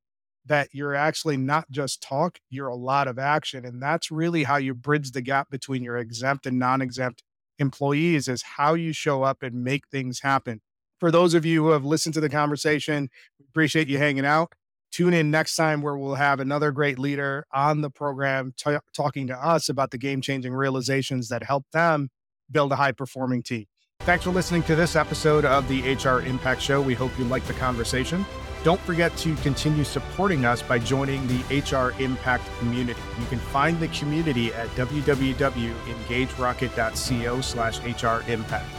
that 0.46 0.70
you're 0.72 0.96
actually 0.96 1.38
not 1.38 1.70
just 1.70 2.02
talk, 2.02 2.40
you're 2.50 2.68
a 2.68 2.76
lot 2.76 3.08
of 3.08 3.20
action. 3.20 3.66
And 3.66 3.82
that's 3.82 4.10
really 4.10 4.44
how 4.44 4.58
you 4.58 4.74
bridge 4.74 5.12
the 5.12 5.22
gap 5.22 5.50
between 5.50 5.84
your 5.84 5.98
exempt 5.98 6.46
and 6.46 6.58
non 6.58 6.82
exempt 6.82 7.24
employees 7.60 8.28
is 8.28 8.42
how 8.42 8.74
you 8.74 8.94
show 8.94 9.24
up 9.24 9.44
and 9.44 9.64
make 9.64 9.88
things 9.92 10.22
happen. 10.22 10.62
For 11.00 11.12
those 11.12 11.34
of 11.34 11.46
you 11.46 11.64
who 11.64 11.70
have 11.72 11.86
listened 11.86 12.14
to 12.16 12.22
the 12.22 12.30
conversation, 12.30 13.10
appreciate 13.50 13.88
you 13.88 13.98
hanging 13.98 14.26
out. 14.26 14.54
Tune 14.92 15.14
in 15.14 15.32
next 15.32 15.56
time 15.56 15.82
where 15.82 15.98
we'll 15.98 16.16
have 16.16 16.40
another 16.40 16.72
great 16.72 16.98
leader 16.98 17.46
on 17.54 17.82
the 17.82 17.90
program 17.90 18.54
t- 18.58 18.78
talking 18.94 19.28
to 19.28 19.36
us 19.36 19.70
about 19.70 19.92
the 19.92 19.98
game 19.98 20.22
changing 20.22 20.54
realizations 20.54 21.30
that 21.30 21.44
help 21.44 21.66
them 21.72 22.10
build 22.52 22.72
a 22.72 22.76
high 22.76 22.92
performing 22.92 23.44
team. 23.44 23.66
Thanks 24.02 24.24
for 24.24 24.32
listening 24.32 24.64
to 24.64 24.76
this 24.76 24.96
episode 24.96 25.46
of 25.46 25.68
the 25.68 25.94
HR 25.94 26.26
Impact 26.26 26.60
Show. 26.62 26.82
We 26.82 26.96
hope 26.96 27.12
you 27.20 27.26
liked 27.26 27.48
the 27.48 27.54
conversation. 27.54 28.26
Don't 28.64 28.82
forget 28.82 29.16
to 29.18 29.36
continue 29.38 29.84
supporting 29.84 30.46
us 30.46 30.64
by 30.64 30.80
joining 30.80 31.28
the 31.28 31.60
HR 31.60 31.94
Impact 32.02 32.44
community. 32.60 33.00
You 33.20 33.26
can 33.28 33.40
find 33.40 33.80
the 33.80 33.90
community 33.90 34.54
at 34.54 34.68
www.engagerocket.co 34.70 37.42
slash 37.42 37.80
HR 37.80 38.24
Impact. 38.32 38.79